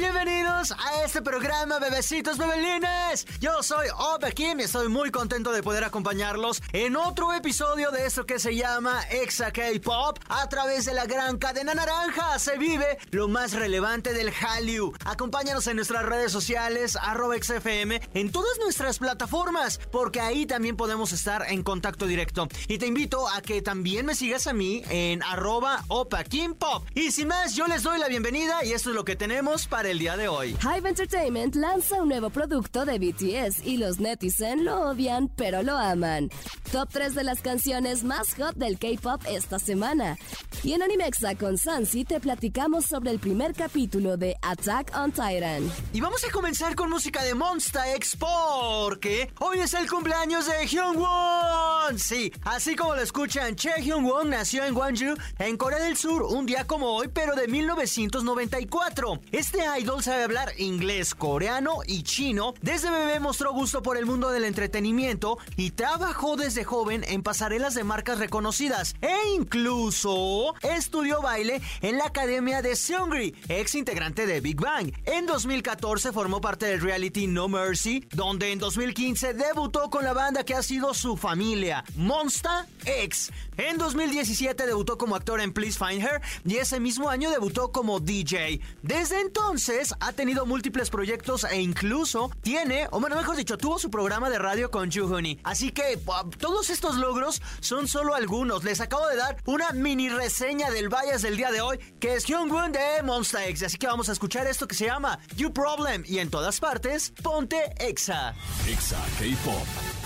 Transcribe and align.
Bienvenidos 0.00 0.72
a 0.72 1.04
este 1.04 1.20
programa, 1.20 1.78
bebecitos, 1.78 2.38
bebelines. 2.38 3.26
Yo 3.38 3.62
soy 3.62 3.86
Opa 3.98 4.30
Kim 4.30 4.58
y 4.58 4.62
estoy 4.62 4.88
muy 4.88 5.10
contento 5.10 5.52
de 5.52 5.62
poder 5.62 5.84
acompañarlos 5.84 6.62
en 6.72 6.96
otro 6.96 7.34
episodio 7.34 7.90
de 7.90 8.06
esto 8.06 8.24
que 8.24 8.38
se 8.38 8.56
llama 8.56 9.02
Exa 9.10 9.52
K-Pop. 9.52 10.18
A 10.30 10.48
través 10.48 10.86
de 10.86 10.94
la 10.94 11.04
gran 11.04 11.36
cadena 11.36 11.74
naranja 11.74 12.38
se 12.38 12.56
vive 12.56 12.96
lo 13.10 13.28
más 13.28 13.52
relevante 13.52 14.14
del 14.14 14.32
Hallyu. 14.32 14.94
Acompáñanos 15.04 15.66
en 15.66 15.76
nuestras 15.76 16.06
redes 16.06 16.32
sociales, 16.32 16.96
arroba 16.96 17.36
XFM, 17.36 18.00
en 18.14 18.32
todas 18.32 18.58
nuestras 18.58 19.00
plataformas, 19.00 19.80
porque 19.92 20.22
ahí 20.22 20.46
también 20.46 20.78
podemos 20.78 21.12
estar 21.12 21.44
en 21.50 21.62
contacto 21.62 22.06
directo. 22.06 22.48
Y 22.68 22.78
te 22.78 22.86
invito 22.86 23.28
a 23.28 23.42
que 23.42 23.60
también 23.60 24.06
me 24.06 24.14
sigas 24.14 24.46
a 24.46 24.54
mí 24.54 24.82
en 24.88 25.22
arroba 25.22 25.84
Opa 25.88 26.24
Kim 26.24 26.54
Pop. 26.54 26.86
Y 26.94 27.10
sin 27.10 27.28
más, 27.28 27.54
yo 27.54 27.66
les 27.66 27.82
doy 27.82 27.98
la 27.98 28.08
bienvenida 28.08 28.64
y 28.64 28.72
esto 28.72 28.88
es 28.88 28.96
lo 28.96 29.04
que 29.04 29.14
tenemos 29.14 29.66
para 29.66 29.89
el 29.90 29.98
día 29.98 30.16
de 30.16 30.28
hoy. 30.28 30.56
Hive 30.62 30.88
Entertainment 30.88 31.56
lanza 31.56 32.00
un 32.00 32.08
nuevo 32.08 32.30
producto 32.30 32.84
de 32.84 32.98
BTS 32.98 33.66
y 33.66 33.76
los 33.76 33.98
netizen 33.98 34.64
lo 34.64 34.80
odian 34.90 35.28
pero 35.28 35.62
lo 35.62 35.76
aman. 35.76 36.30
Top 36.70 36.88
3 36.92 37.14
de 37.14 37.24
las 37.24 37.42
canciones 37.42 38.04
más 38.04 38.34
hot 38.34 38.54
del 38.54 38.78
K-pop 38.78 39.22
esta 39.28 39.58
semana. 39.58 40.16
Y 40.62 40.74
en 40.74 40.82
Animexa 40.82 41.34
con 41.34 41.58
Sansi 41.58 42.04
te 42.04 42.20
platicamos 42.20 42.84
sobre 42.86 43.10
el 43.10 43.18
primer 43.18 43.54
capítulo 43.54 44.16
de 44.16 44.36
Attack 44.42 44.92
on 44.96 45.10
Titan. 45.10 45.70
Y 45.92 46.00
vamos 46.00 46.22
a 46.24 46.30
comenzar 46.30 46.76
con 46.76 46.90
música 46.90 47.24
de 47.24 47.34
Monsta 47.34 47.92
X 47.94 48.16
porque 48.16 49.32
hoy 49.40 49.58
es 49.58 49.74
el 49.74 49.88
cumpleaños 49.88 50.46
de 50.46 50.66
Hyungwon. 50.66 51.98
Sí, 51.98 52.32
así 52.44 52.76
como 52.76 52.94
lo 52.94 53.02
escuchan, 53.02 53.56
Che 53.56 53.80
Hyungwon 53.82 54.30
nació 54.30 54.64
en 54.64 54.74
Gwangju, 54.74 55.16
en 55.38 55.56
Corea 55.56 55.80
del 55.80 55.96
Sur, 55.96 56.22
un 56.22 56.46
día 56.46 56.66
como 56.66 56.94
hoy, 56.94 57.08
pero 57.08 57.34
de 57.34 57.48
1994. 57.48 59.20
Este 59.32 59.62
idol 59.78 60.02
sabe 60.02 60.24
hablar 60.24 60.52
inglés, 60.58 61.14
coreano 61.14 61.78
y 61.86 62.02
chino. 62.02 62.54
Desde 62.62 62.90
bebé 62.90 63.20
mostró 63.20 63.52
gusto 63.52 63.82
por 63.82 63.96
el 63.96 64.06
mundo 64.06 64.30
del 64.30 64.44
entretenimiento 64.44 65.38
y 65.56 65.70
trabajó 65.72 66.36
desde 66.36 66.64
joven 66.64 67.04
en 67.06 67.22
pasarelas 67.22 67.74
de 67.74 67.84
marcas 67.84 68.18
reconocidas 68.18 68.96
e 69.00 69.34
incluso 69.34 70.54
estudió 70.62 71.22
baile 71.22 71.60
en 71.82 71.98
la 71.98 72.06
academia 72.06 72.62
de 72.62 72.76
Seungri, 72.76 73.34
ex 73.48 73.74
integrante 73.74 74.26
de 74.26 74.40
Big 74.40 74.60
Bang. 74.60 74.92
En 75.04 75.26
2014 75.26 76.12
formó 76.12 76.40
parte 76.40 76.66
del 76.66 76.80
reality 76.80 77.26
No 77.26 77.48
Mercy, 77.48 78.06
donde 78.12 78.52
en 78.52 78.58
2015 78.58 79.34
debutó 79.34 79.90
con 79.90 80.04
la 80.04 80.12
banda 80.12 80.44
que 80.44 80.54
ha 80.54 80.62
sido 80.62 80.94
su 80.94 81.16
familia, 81.16 81.84
Monsta 81.96 82.66
X. 82.84 83.32
En 83.60 83.76
2017 83.76 84.64
debutó 84.64 84.96
como 84.96 85.14
actor 85.14 85.38
en 85.38 85.52
Please 85.52 85.78
Find 85.78 86.02
Her 86.02 86.22
y 86.46 86.56
ese 86.56 86.80
mismo 86.80 87.10
año 87.10 87.30
debutó 87.30 87.72
como 87.72 88.00
DJ. 88.00 88.58
Desde 88.80 89.20
entonces 89.20 89.94
ha 90.00 90.12
tenido 90.12 90.46
múltiples 90.46 90.88
proyectos 90.88 91.44
e 91.44 91.60
incluso 91.60 92.30
tiene, 92.40 92.88
o 92.90 93.00
bueno, 93.00 93.16
mejor 93.16 93.36
dicho, 93.36 93.58
tuvo 93.58 93.78
su 93.78 93.90
programa 93.90 94.30
de 94.30 94.38
radio 94.38 94.70
con 94.70 94.88
Honey. 94.90 95.38
Así 95.44 95.72
que 95.72 96.00
todos 96.38 96.70
estos 96.70 96.96
logros 96.96 97.42
son 97.60 97.86
solo 97.86 98.14
algunos. 98.14 98.64
Les 98.64 98.80
acabo 98.80 99.06
de 99.08 99.16
dar 99.16 99.36
una 99.44 99.72
mini 99.72 100.08
reseña 100.08 100.70
del 100.70 100.88
Valles 100.88 101.20
del 101.20 101.36
día 101.36 101.50
de 101.50 101.60
hoy, 101.60 101.76
que 102.00 102.14
es 102.14 102.24
Hyungwon 102.24 102.72
de 102.72 103.02
Monsta 103.04 103.44
X. 103.44 103.64
Así 103.64 103.76
que 103.76 103.86
vamos 103.86 104.08
a 104.08 104.12
escuchar 104.12 104.46
esto 104.46 104.66
que 104.66 104.74
se 104.74 104.86
llama 104.86 105.18
You 105.36 105.52
Problem 105.52 106.02
y 106.06 106.20
en 106.20 106.30
todas 106.30 106.60
partes, 106.60 107.12
ponte 107.22 107.74
Exa. 107.78 108.34
Exa 108.66 108.96
K-Pop. 109.18 109.99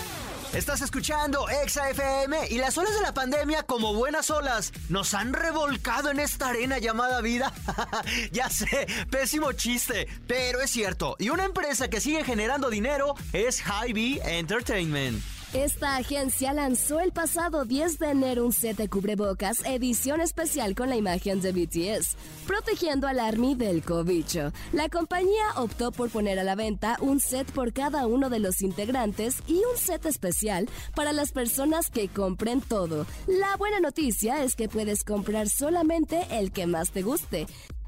Estás 0.55 0.81
escuchando 0.81 1.49
Exa 1.49 1.89
FM 1.89 2.47
y 2.49 2.57
las 2.59 2.77
olas 2.77 2.95
de 2.95 3.01
la 3.01 3.13
pandemia, 3.13 3.63
como 3.63 3.93
buenas 3.93 4.29
olas, 4.29 4.71
nos 4.87 5.13
han 5.13 5.33
revolcado 5.33 6.09
en 6.09 6.21
esta 6.21 6.47
arena 6.47 6.77
llamada 6.77 7.19
vida. 7.19 7.51
ya 8.31 8.49
sé, 8.49 8.87
pésimo 9.09 9.51
chiste, 9.51 10.07
pero 10.27 10.61
es 10.61 10.69
cierto. 10.69 11.17
Y 11.19 11.27
una 11.27 11.43
empresa 11.43 11.89
que 11.89 11.99
sigue 11.99 12.23
generando 12.23 12.69
dinero 12.69 13.15
es 13.33 13.61
Hy-Vee 13.61 14.21
Entertainment. 14.23 15.34
Esta 15.55 15.95
agencia 15.95 16.51
lanzó 16.51 16.99
el 16.99 17.13
pasado 17.13 17.63
10 17.63 17.97
de 17.99 18.09
enero 18.11 18.45
un 18.45 18.51
set 18.51 18.75
de 18.75 18.89
cubrebocas 18.89 19.63
edición 19.63 20.19
especial 20.19 20.75
con 20.75 20.89
la 20.89 20.97
imagen 20.97 21.39
de 21.39 21.53
BTS, 21.53 22.17
protegiendo 22.45 23.07
al 23.07 23.21
ARMY 23.21 23.55
del 23.55 23.81
cobicho. 23.81 24.51
La 24.73 24.89
compañía 24.89 25.45
optó 25.55 25.93
por 25.93 26.09
poner 26.09 26.39
a 26.39 26.43
la 26.43 26.55
venta 26.55 26.97
un 26.99 27.21
set 27.21 27.49
por 27.53 27.71
cada 27.71 28.05
uno 28.05 28.29
de 28.29 28.39
los 28.39 28.61
integrantes 28.61 29.37
y 29.47 29.53
un 29.53 29.77
set 29.77 30.05
especial 30.05 30.67
para 30.93 31.13
las 31.13 31.31
personas 31.31 31.89
que 31.89 32.09
compren 32.09 32.59
todo. 32.59 33.05
La 33.25 33.55
buena 33.55 33.79
noticia 33.79 34.43
es 34.43 34.57
que 34.57 34.67
puedes 34.67 35.05
comprar 35.05 35.47
solamente 35.47 36.27
el 36.31 36.51
que 36.51 36.67
más 36.67 36.91
te 36.91 37.01
guste. 37.01 37.47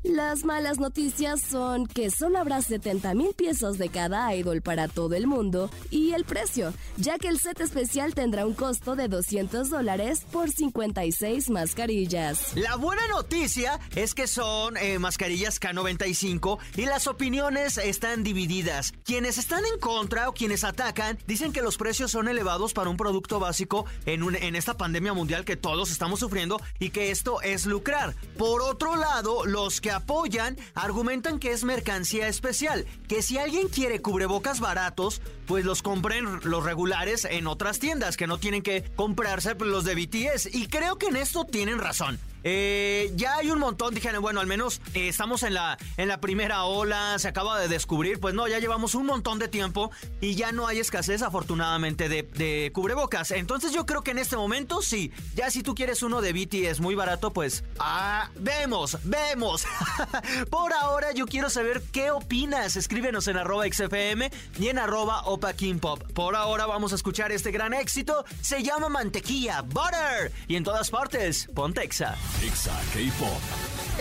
Las 0.09 0.45
malas 0.45 0.79
noticias 0.79 1.41
son 1.41 1.85
que 1.85 2.09
solo 2.09 2.39
habrá 2.39 2.61
70 2.61 3.13
mil 3.13 3.33
piezas 3.33 3.77
de 3.77 3.89
cada 3.89 4.33
idol 4.33 4.61
para 4.61 4.87
todo 4.87 5.15
el 5.15 5.27
mundo 5.27 5.69
y 5.91 6.13
el 6.13 6.23
precio, 6.23 6.73
ya 6.95 7.17
que 7.17 7.27
el 7.27 7.39
set 7.39 7.59
especial 7.59 8.13
tendrá 8.13 8.45
un 8.45 8.53
costo 8.53 8.95
de 8.95 9.09
200 9.09 9.69
dólares 9.69 10.25
por 10.31 10.49
56 10.49 11.49
mascarillas. 11.49 12.55
La 12.55 12.77
buena 12.77 13.05
noticia 13.09 13.81
es 13.97 14.15
que 14.15 14.27
son 14.27 14.77
eh, 14.77 14.97
mascarillas 14.97 15.59
K95 15.59 16.57
y 16.77 16.85
las 16.85 17.07
opiniones 17.07 17.77
están 17.77 18.23
divididas. 18.23 18.93
Quienes 19.03 19.37
están 19.37 19.65
en 19.65 19.77
contra 19.77 20.29
o 20.29 20.33
quienes 20.33 20.63
atacan 20.63 21.19
dicen 21.27 21.51
que 21.51 21.61
los 21.61 21.75
precios 21.75 22.11
son 22.11 22.29
elevados 22.29 22.71
para 22.71 22.89
un 22.89 22.95
producto 22.95 23.41
básico 23.41 23.85
en, 24.05 24.23
en 24.37 24.55
esta 24.55 24.77
pandemia 24.77 25.11
mundial 25.11 25.43
que 25.43 25.57
todos 25.57 25.91
estamos 25.91 26.21
sufriendo 26.21 26.61
y 26.79 26.91
que 26.91 27.11
esto 27.11 27.41
es 27.41 27.65
lucrar. 27.65 28.15
Por 28.37 28.61
otro 28.61 28.95
lado, 28.95 29.45
los 29.45 29.81
que 29.81 29.96
apoyan 29.97 30.57
argumentan 30.73 31.39
que 31.39 31.51
es 31.51 31.63
mercancía 31.63 32.27
especial, 32.27 32.85
que 33.07 33.21
si 33.21 33.37
alguien 33.37 33.67
quiere 33.67 34.01
cubrebocas 34.01 34.59
baratos, 34.59 35.21
pues 35.45 35.65
los 35.65 35.81
compren 35.81 36.39
los 36.43 36.63
regulares 36.63 37.25
en 37.25 37.47
otras 37.47 37.79
tiendas, 37.79 38.17
que 38.17 38.27
no 38.27 38.39
tienen 38.39 38.61
que 38.63 38.83
comprarse 38.95 39.55
los 39.55 39.83
de 39.83 39.95
BTS. 39.95 40.53
Y 40.53 40.67
creo 40.67 40.97
que 40.97 41.07
en 41.07 41.17
esto 41.17 41.45
tienen 41.45 41.79
razón. 41.79 42.19
Eh, 42.49 43.11
ya 43.15 43.35
hay 43.35 43.51
un 43.51 43.59
montón, 43.59 43.93
dijeron, 43.93 44.21
bueno, 44.21 44.39
al 44.39 44.47
menos 44.47 44.79
eh, 44.93 45.09
estamos 45.09 45.43
en 45.43 45.53
la, 45.53 45.77
en 45.97 46.07
la 46.07 46.21
primera 46.21 46.63
ola, 46.63 47.19
se 47.19 47.27
acaba 47.27 47.59
de 47.59 47.67
descubrir, 47.67 48.21
pues 48.21 48.33
no, 48.33 48.47
ya 48.47 48.59
llevamos 48.59 48.95
un 48.95 49.05
montón 49.05 49.37
de 49.37 49.49
tiempo 49.49 49.91
y 50.21 50.35
ya 50.35 50.53
no 50.53 50.65
hay 50.65 50.79
escasez 50.79 51.23
afortunadamente 51.23 52.07
de, 52.07 52.71
cubrebocas. 52.73 53.31
Entonces 53.31 53.73
yo 53.73 53.85
creo 53.85 54.01
que 54.01 54.11
en 54.11 54.19
este 54.19 54.37
momento 54.37 54.81
sí, 54.81 55.11
ya 55.35 55.51
si 55.51 55.61
tú 55.61 55.75
quieres 55.75 56.03
uno 56.03 56.21
de 56.21 56.31
BTS 56.31 56.79
muy 56.79 56.95
barato, 56.95 57.33
pues, 57.33 57.65
ah, 57.79 58.29
vemos, 58.39 58.97
vemos. 59.03 59.65
Por 60.49 60.71
ahora 60.71 61.11
yo 61.11 61.25
quiero 61.25 61.49
saber 61.49 61.83
qué 61.91 62.11
opinas, 62.11 62.77
escríbenos 62.77 63.27
en 63.27 63.35
arroba 63.35 63.65
XFM 63.69 64.31
y 64.57 64.69
en 64.69 64.79
arroba 64.79 65.23
Opa 65.25 65.53
Pop. 65.81 66.01
Por 66.13 66.37
ahora 66.37 66.65
vamos 66.65 66.93
a 66.93 66.95
escuchar 66.95 67.33
este 67.33 67.51
gran 67.51 67.73
éxito, 67.73 68.23
se 68.39 68.63
llama 68.63 68.87
Mantequilla, 68.87 69.63
Butter, 69.63 70.31
y 70.47 70.55
en 70.55 70.63
todas 70.63 70.89
partes, 70.89 71.49
Pontexa. 71.53 72.15
Exa 72.43 72.71
K-Pop. 72.93 73.41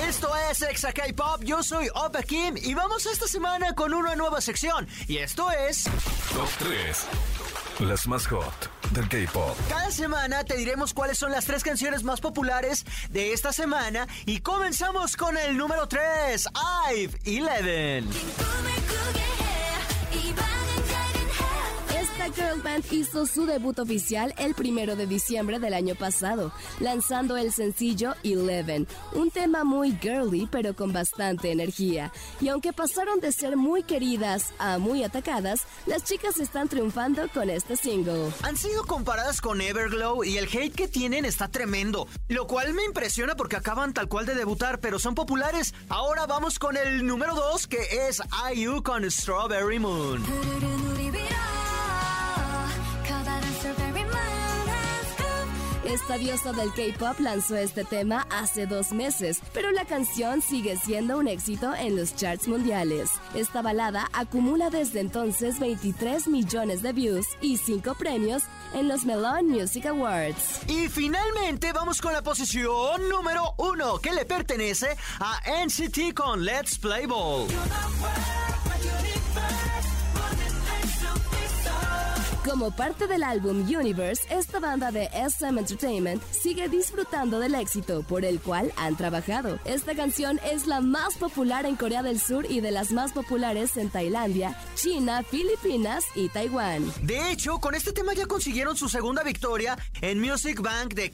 Esto 0.07 0.29
es 0.51 0.61
Exa 0.61 0.93
K-Pop, 0.93 1.43
yo 1.43 1.63
soy 1.63 1.89
Opa 1.95 2.23
Kim 2.23 2.55
y 2.57 2.75
vamos 2.75 3.07
esta 3.07 3.27
semana 3.27 3.75
con 3.75 3.95
una 3.95 4.15
nueva 4.15 4.43
sección. 4.43 4.87
Y 5.09 5.17
esto 5.17 5.51
es... 5.51 5.85
Top 6.35 6.49
3. 6.59 7.07
Las 7.81 8.07
más 8.07 8.27
hot 8.27 8.71
del 8.91 9.09
K-Pop. 9.09 9.57
Cada 9.71 9.91
semana 9.91 10.45
te 10.45 10.57
diremos 10.57 10.93
cuáles 10.93 11.17
son 11.17 11.33
las 11.33 11.47
tres 11.47 11.63
canciones 11.63 12.05
más 12.05 12.21
populares 12.21 12.85
de 13.11 13.33
esta 13.33 13.53
semana 13.55 14.07
y 14.27 14.41
comenzamos 14.41 15.17
con 15.17 15.39
el 15.39 15.57
número 15.57 15.89
3, 15.89 16.49
I've 16.91 17.19
Eleven. 17.25 18.07
Girl 22.37 22.61
Band 22.61 22.85
hizo 22.93 23.25
su 23.25 23.47
debut 23.47 23.79
oficial 23.79 24.35
el 24.37 24.55
primero 24.55 24.95
de 24.95 25.07
diciembre 25.07 25.59
del 25.59 25.73
año 25.73 25.95
pasado, 25.95 26.53
lanzando 26.81 27.39
el 27.39 27.51
sencillo 27.51 28.15
Eleven, 28.23 28.87
un 29.15 29.31
tema 29.31 29.65
muy 29.65 29.97
girly 29.97 30.47
pero 30.51 30.77
con 30.77 30.93
bastante 30.93 31.51
energía. 31.51 32.13
Y 32.41 32.49
aunque 32.49 32.75
pasaron 32.75 33.21
de 33.21 33.33
ser 33.33 33.57
muy 33.57 33.83
queridas 33.83 34.53
a 34.59 34.77
muy 34.77 35.03
atacadas, 35.03 35.63
las 35.87 36.05
chicas 36.05 36.39
están 36.39 36.69
triunfando 36.69 37.27
con 37.33 37.49
este 37.49 37.75
single. 37.75 38.31
Han 38.43 38.59
sido 38.59 38.85
comparadas 38.85 39.41
con 39.41 39.63
Everglow 39.63 40.23
y 40.23 40.37
el 40.37 40.45
hate 40.45 40.75
que 40.75 40.89
tienen 40.89 41.25
está 41.25 41.49
tremendo, 41.49 42.07
lo 42.29 42.47
cual 42.47 42.75
me 42.75 42.85
impresiona 42.85 43.35
porque 43.35 43.57
acaban 43.57 43.95
tal 43.95 44.09
cual 44.09 44.27
de 44.27 44.35
debutar, 44.35 44.81
pero 44.81 44.99
son 44.99 45.15
populares. 45.15 45.73
Ahora 45.89 46.27
vamos 46.27 46.59
con 46.59 46.77
el 46.77 47.07
número 47.07 47.35
2 47.35 47.67
que 47.67 48.09
es 48.09 48.21
IU 48.55 48.83
con 48.83 49.11
Strawberry 49.11 49.79
Moon. 49.79 50.23
Esta 55.97 56.19
diosa 56.19 56.53
del 56.53 56.75
K-pop 56.75 57.21
lanzó 57.21 57.57
este 57.57 57.83
tema 57.83 58.27
hace 58.29 58.67
dos 58.67 58.93
meses, 58.93 59.41
pero 59.55 59.71
la 59.71 59.87
canción 59.87 60.43
sigue 60.43 60.77
siendo 60.77 61.17
un 61.17 61.27
éxito 61.27 61.75
en 61.75 61.97
los 61.97 62.15
charts 62.15 62.49
mundiales. 62.49 63.09
Esta 63.35 63.63
balada 63.63 64.07
acumula 64.13 64.69
desde 64.69 65.01
entonces 65.01 65.59
23 65.59 66.29
millones 66.29 66.83
de 66.83 66.93
views 66.93 67.27
y 67.41 67.57
5 67.57 67.95
premios 67.95 68.43
en 68.75 68.89
los 68.89 69.07
Melon 69.07 69.49
Music 69.49 69.87
Awards. 69.87 70.69
Y 70.69 70.89
finalmente 70.89 71.73
vamos 71.73 72.03
con 72.03 72.13
la 72.13 72.21
posición 72.21 73.09
número 73.09 73.55
uno 73.57 73.99
que 73.99 74.13
le 74.13 74.27
pertenece 74.27 74.89
a 75.19 75.41
NCT 75.65 76.13
con 76.15 76.45
Let's 76.45 76.79
Play 76.79 77.07
Ball. 77.07 77.49
Como 82.49 82.71
parte 82.71 83.09
del 83.09 83.25
álbum 83.25 83.63
Universe, 83.63 84.23
esta 84.31 84.61
banda 84.61 84.93
de 84.93 85.11
SM 85.13 85.59
Entertainment 85.59 86.23
sigue 86.31 86.69
disfrutando 86.69 87.41
del 87.41 87.57
éxito 87.57 88.05
por 88.05 88.25
el 88.25 88.39
cual 88.41 88.73
han 88.77 88.97
trabajado. 88.97 89.59
Esta 89.65 89.97
canción 89.97 90.39
es 90.45 90.69
la 90.69 90.81
más 90.81 91.17
popular 91.17 91.67
en 91.67 91.75
Corea 91.75 92.05
del 92.05 92.21
Sur 92.21 92.47
y 92.49 92.61
de 92.61 92.71
las 92.71 92.93
más 92.93 93.11
populares 93.11 93.77
en 93.77 93.91
Tailandia, 93.91 94.57
China, 94.77 95.25
Filipinas 95.29 96.05
y 96.15 96.29
Taiwán. 96.29 96.93
De 97.03 97.33
hecho, 97.33 97.59
con 97.59 97.75
este 97.75 97.93
tema 97.93 98.15
ya 98.15 98.27
consiguieron 98.27 98.77
su 98.77 98.89
segunda 98.89 99.25
victoria 99.25 99.77
en 100.01 100.21
Music 100.21 100.61
Bank 100.61 100.95
de, 100.95 101.11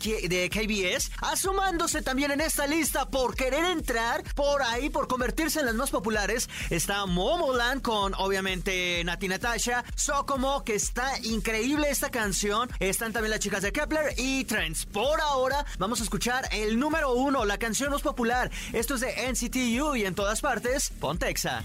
KBS, 0.50 1.12
asomándose 1.22 2.02
también 2.02 2.32
en 2.32 2.42
esta 2.42 2.66
lista 2.66 3.08
por 3.08 3.36
querer 3.36 3.64
entrar 3.64 4.22
por 4.34 4.60
ahí, 4.62 4.90
por 4.90 5.08
convertirse 5.08 5.60
en 5.60 5.66
las 5.66 5.76
más 5.76 5.90
populares. 5.90 6.50
Está 6.68 7.06
Momoland 7.06 7.80
con 7.80 8.12
obviamente 8.18 9.02
Nati 9.04 9.28
Natasha, 9.28 9.82
Sokomo 9.96 10.62
que 10.62 10.74
está 10.74 11.21
increíble 11.24 11.90
esta 11.90 12.10
canción. 12.10 12.68
Están 12.80 13.12
también 13.12 13.30
las 13.30 13.40
chicas 13.40 13.62
de 13.62 13.72
Kepler 13.72 14.14
y 14.16 14.44
Trends. 14.44 14.86
Por 14.86 15.20
ahora, 15.20 15.64
vamos 15.78 16.00
a 16.00 16.04
escuchar 16.04 16.48
el 16.52 16.78
número 16.78 17.12
uno, 17.12 17.44
la 17.44 17.58
canción 17.58 17.90
más 17.90 18.02
popular. 18.02 18.50
Esto 18.72 18.94
es 18.94 19.00
de 19.00 19.28
NCTU 19.30 19.96
y 19.96 20.04
en 20.04 20.14
todas 20.14 20.40
partes, 20.40 20.92
Pontexa. 21.00 21.62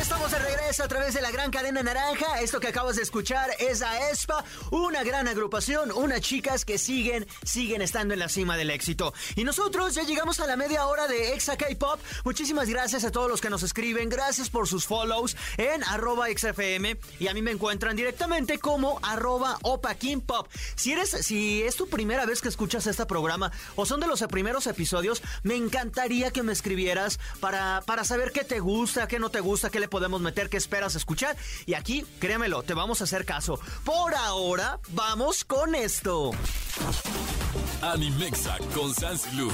Estamos 0.00 0.30
de 0.30 0.38
regreso 0.38 0.84
a 0.84 0.88
través 0.88 1.14
de 1.14 1.20
la 1.20 1.30
gran 1.30 1.50
cadena 1.50 1.82
naranja. 1.82 2.40
Esto 2.40 2.60
que 2.60 2.68
acabas 2.68 2.96
de 2.96 3.02
escuchar 3.02 3.50
es 3.58 3.82
a 3.82 4.10
ESPA, 4.10 4.44
una 4.70 5.02
gran 5.04 5.28
agrupación, 5.28 5.92
unas 5.92 6.20
chicas 6.20 6.64
que 6.64 6.78
siguen, 6.78 7.26
siguen 7.42 7.82
estando 7.82 8.14
en 8.14 8.20
la 8.20 8.28
cima 8.28 8.56
del 8.56 8.70
éxito. 8.70 9.12
Y 9.36 9.44
nosotros 9.44 9.94
ya 9.94 10.02
llegamos 10.02 10.40
a 10.40 10.46
la 10.46 10.56
media 10.56 10.86
hora 10.86 11.06
de 11.06 11.34
Exa 11.34 11.56
K-Pop. 11.56 12.00
Muchísimas 12.24 12.68
gracias 12.68 13.04
a 13.04 13.10
todos 13.10 13.28
los 13.28 13.40
que 13.40 13.50
nos 13.50 13.62
escriben. 13.62 14.08
Gracias 14.08 14.50
por 14.50 14.66
sus 14.68 14.86
follows 14.86 15.36
en 15.56 15.84
arroba 15.84 16.26
XFM. 16.28 16.96
Y 17.18 17.28
a 17.28 17.34
mí 17.34 17.42
me 17.42 17.50
encuentran 17.50 17.96
directamente 17.98 18.58
como 18.60 19.00
arroba 19.02 19.58
Pop. 20.24 20.48
Si 20.76 20.92
eres, 20.92 21.10
si 21.10 21.62
es 21.62 21.74
tu 21.74 21.88
primera 21.88 22.26
vez 22.26 22.40
que 22.40 22.48
escuchas 22.48 22.86
este 22.86 23.04
programa 23.06 23.50
o 23.74 23.86
son 23.86 23.98
de 23.98 24.06
los 24.06 24.22
primeros 24.28 24.68
episodios, 24.68 25.20
me 25.42 25.56
encantaría 25.56 26.30
que 26.30 26.44
me 26.44 26.52
escribieras 26.52 27.18
para, 27.40 27.82
para 27.86 28.04
saber 28.04 28.30
qué 28.30 28.44
te 28.44 28.60
gusta, 28.60 29.08
qué 29.08 29.18
no 29.18 29.30
te 29.30 29.40
gusta, 29.40 29.70
qué 29.70 29.80
le 29.80 29.88
podemos 29.88 30.20
meter, 30.20 30.48
qué 30.48 30.56
esperas 30.56 30.94
escuchar. 30.94 31.36
Y 31.66 31.74
aquí, 31.74 32.04
créemelo, 32.20 32.62
te 32.62 32.74
vamos 32.74 33.00
a 33.00 33.04
hacer 33.04 33.24
caso. 33.24 33.58
Por 33.84 34.14
ahora, 34.14 34.78
vamos 34.90 35.44
con 35.44 35.74
esto. 35.74 36.30
Animexa 37.82 38.58
con 38.74 38.94
Sansilu. 38.94 39.50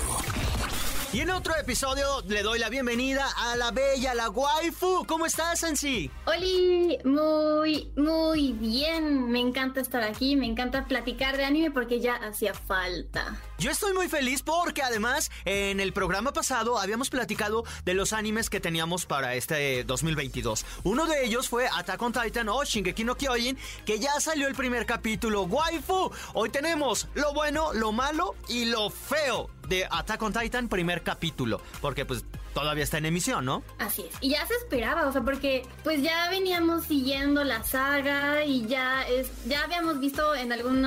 Y 1.14 1.20
en 1.20 1.31
otro 1.31 1.55
episodio 1.55 2.22
le 2.26 2.43
doy 2.43 2.58
la 2.58 2.69
bienvenida 2.69 3.25
a 3.37 3.55
la 3.55 3.70
bella, 3.70 4.14
la 4.14 4.31
waifu. 4.31 5.05
¿Cómo 5.06 5.26
estás, 5.26 5.62
Ansi? 5.62 6.11
Oli, 6.26 6.99
muy, 7.05 7.88
muy 7.94 8.52
bien. 8.55 9.31
Me 9.31 9.38
encanta 9.38 9.81
estar 9.81 10.02
aquí, 10.02 10.34
me 10.34 10.46
encanta 10.46 10.87
platicar 10.87 11.37
de 11.37 11.44
anime 11.44 11.70
porque 11.70 12.00
ya 12.00 12.16
hacía 12.16 12.52
falta. 12.52 13.40
Yo 13.58 13.70
estoy 13.70 13.93
muy 13.93 14.08
feliz 14.08 14.43
porque 14.43 14.82
además 14.82 15.31
en 15.44 15.78
el 15.78 15.93
programa 15.93 16.32
pasado 16.32 16.81
habíamos 16.81 17.11
platicado 17.11 17.62
de 17.84 17.94
los 17.94 18.12
animes 18.12 18.50
que 18.50 18.58
teníamos 18.58 19.06
para 19.06 19.37
este 19.37 19.84
2022. 19.84 20.66
Uno 20.82 21.06
de 21.06 21.26
ellos 21.26 21.49
fue 21.49 21.69
Attack 21.72 22.02
on 22.02 22.12
Titan 22.12 22.49
o 22.49 22.64
Shingeki 22.64 23.05
no 23.05 23.14
Kyojin, 23.14 23.56
que 23.87 24.00
ya 24.00 24.19
salió 24.19 24.49
el 24.49 24.56
primer 24.56 24.84
capítulo. 24.84 25.43
Waifu, 25.43 26.11
hoy 26.32 26.50
tenemos 26.50 27.06
lo 27.14 27.32
bueno, 27.32 27.72
lo 27.72 27.93
malo 27.93 28.34
y 28.49 28.64
lo 28.64 28.90
feo 28.90 29.54
de 29.69 29.87
Attack 29.90 30.22
on 30.22 30.32
Titan 30.32 30.69
primer 30.69 31.02
capítulo, 31.02 31.61
porque 31.81 32.05
pues 32.05 32.25
todavía 32.52 32.84
está 32.84 32.99
en 32.99 33.06
emisión, 33.06 33.44
¿no? 33.44 33.62
Así 33.78 34.02
es. 34.02 34.16
Y 34.20 34.31
ya 34.31 34.46
se 34.46 34.55
esperaba, 34.55 35.06
o 35.06 35.12
sea, 35.12 35.22
porque 35.22 35.66
pues 35.82 36.02
ya 36.02 36.28
veníamos 36.31 36.84
siguiendo 36.84 37.44
la 37.44 37.62
saga 37.64 38.44
y 38.44 38.66
ya 38.66 39.06
es 39.08 39.31
ya 39.46 39.64
habíamos 39.64 40.00
visto 40.00 40.34
en 40.34 40.52
algún 40.52 40.84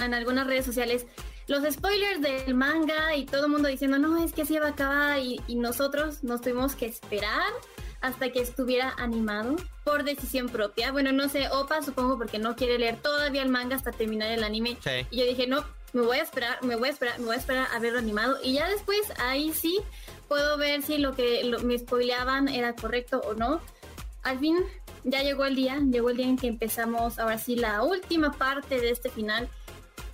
en 0.00 0.14
algunas 0.14 0.46
redes 0.46 0.64
sociales 0.64 1.06
los 1.46 1.62
spoilers 1.72 2.20
del 2.20 2.54
manga 2.54 3.16
y 3.16 3.24
todo 3.24 3.46
el 3.46 3.52
mundo 3.52 3.68
diciendo, 3.68 3.98
"No, 3.98 4.22
es 4.22 4.32
que 4.32 4.42
así 4.42 4.58
va 4.58 4.66
a 4.66 4.70
acabar" 4.70 5.18
y, 5.18 5.40
y 5.46 5.54
nosotros 5.56 6.22
nos 6.22 6.42
tuvimos 6.42 6.74
que 6.74 6.86
esperar 6.86 7.50
hasta 8.00 8.30
que 8.30 8.40
estuviera 8.40 8.94
animado 8.98 9.56
por 9.84 10.04
decisión 10.04 10.48
propia. 10.48 10.92
Bueno, 10.92 11.12
no 11.12 11.28
sé, 11.28 11.48
Opa 11.50 11.82
supongo 11.82 12.16
porque 12.18 12.38
no 12.38 12.54
quiere 12.54 12.78
leer 12.78 12.96
todavía 13.00 13.42
el 13.42 13.48
manga 13.48 13.76
hasta 13.76 13.90
terminar 13.90 14.30
el 14.30 14.44
anime. 14.44 14.76
Sí. 14.84 15.06
Y 15.10 15.18
yo 15.18 15.24
dije, 15.24 15.46
no, 15.46 15.64
me 15.92 16.02
voy 16.02 16.18
a 16.18 16.22
esperar, 16.22 16.62
me 16.62 16.76
voy 16.76 16.88
a 16.88 16.92
esperar, 16.92 17.18
me 17.18 17.26
voy 17.26 17.34
a 17.36 17.38
esperar 17.38 17.68
a 17.72 17.78
verlo 17.78 17.98
animado 17.98 18.38
y 18.42 18.54
ya 18.54 18.68
después 18.68 19.00
ahí 19.20 19.52
sí 19.52 19.80
puedo 20.28 20.58
ver 20.58 20.82
si 20.82 20.98
lo 20.98 21.14
que 21.14 21.50
me 21.64 21.78
spoileaban 21.78 22.48
era 22.48 22.74
correcto 22.74 23.20
o 23.24 23.34
no. 23.34 23.60
Al 24.22 24.38
fin 24.38 24.56
ya 25.04 25.22
llegó 25.22 25.44
el 25.44 25.56
día, 25.56 25.78
llegó 25.78 26.10
el 26.10 26.18
día 26.18 26.26
en 26.26 26.36
que 26.36 26.48
empezamos 26.48 27.18
ahora 27.18 27.38
sí 27.38 27.56
la 27.56 27.82
última 27.82 28.32
parte 28.32 28.80
de 28.80 28.90
este 28.90 29.08
final 29.08 29.48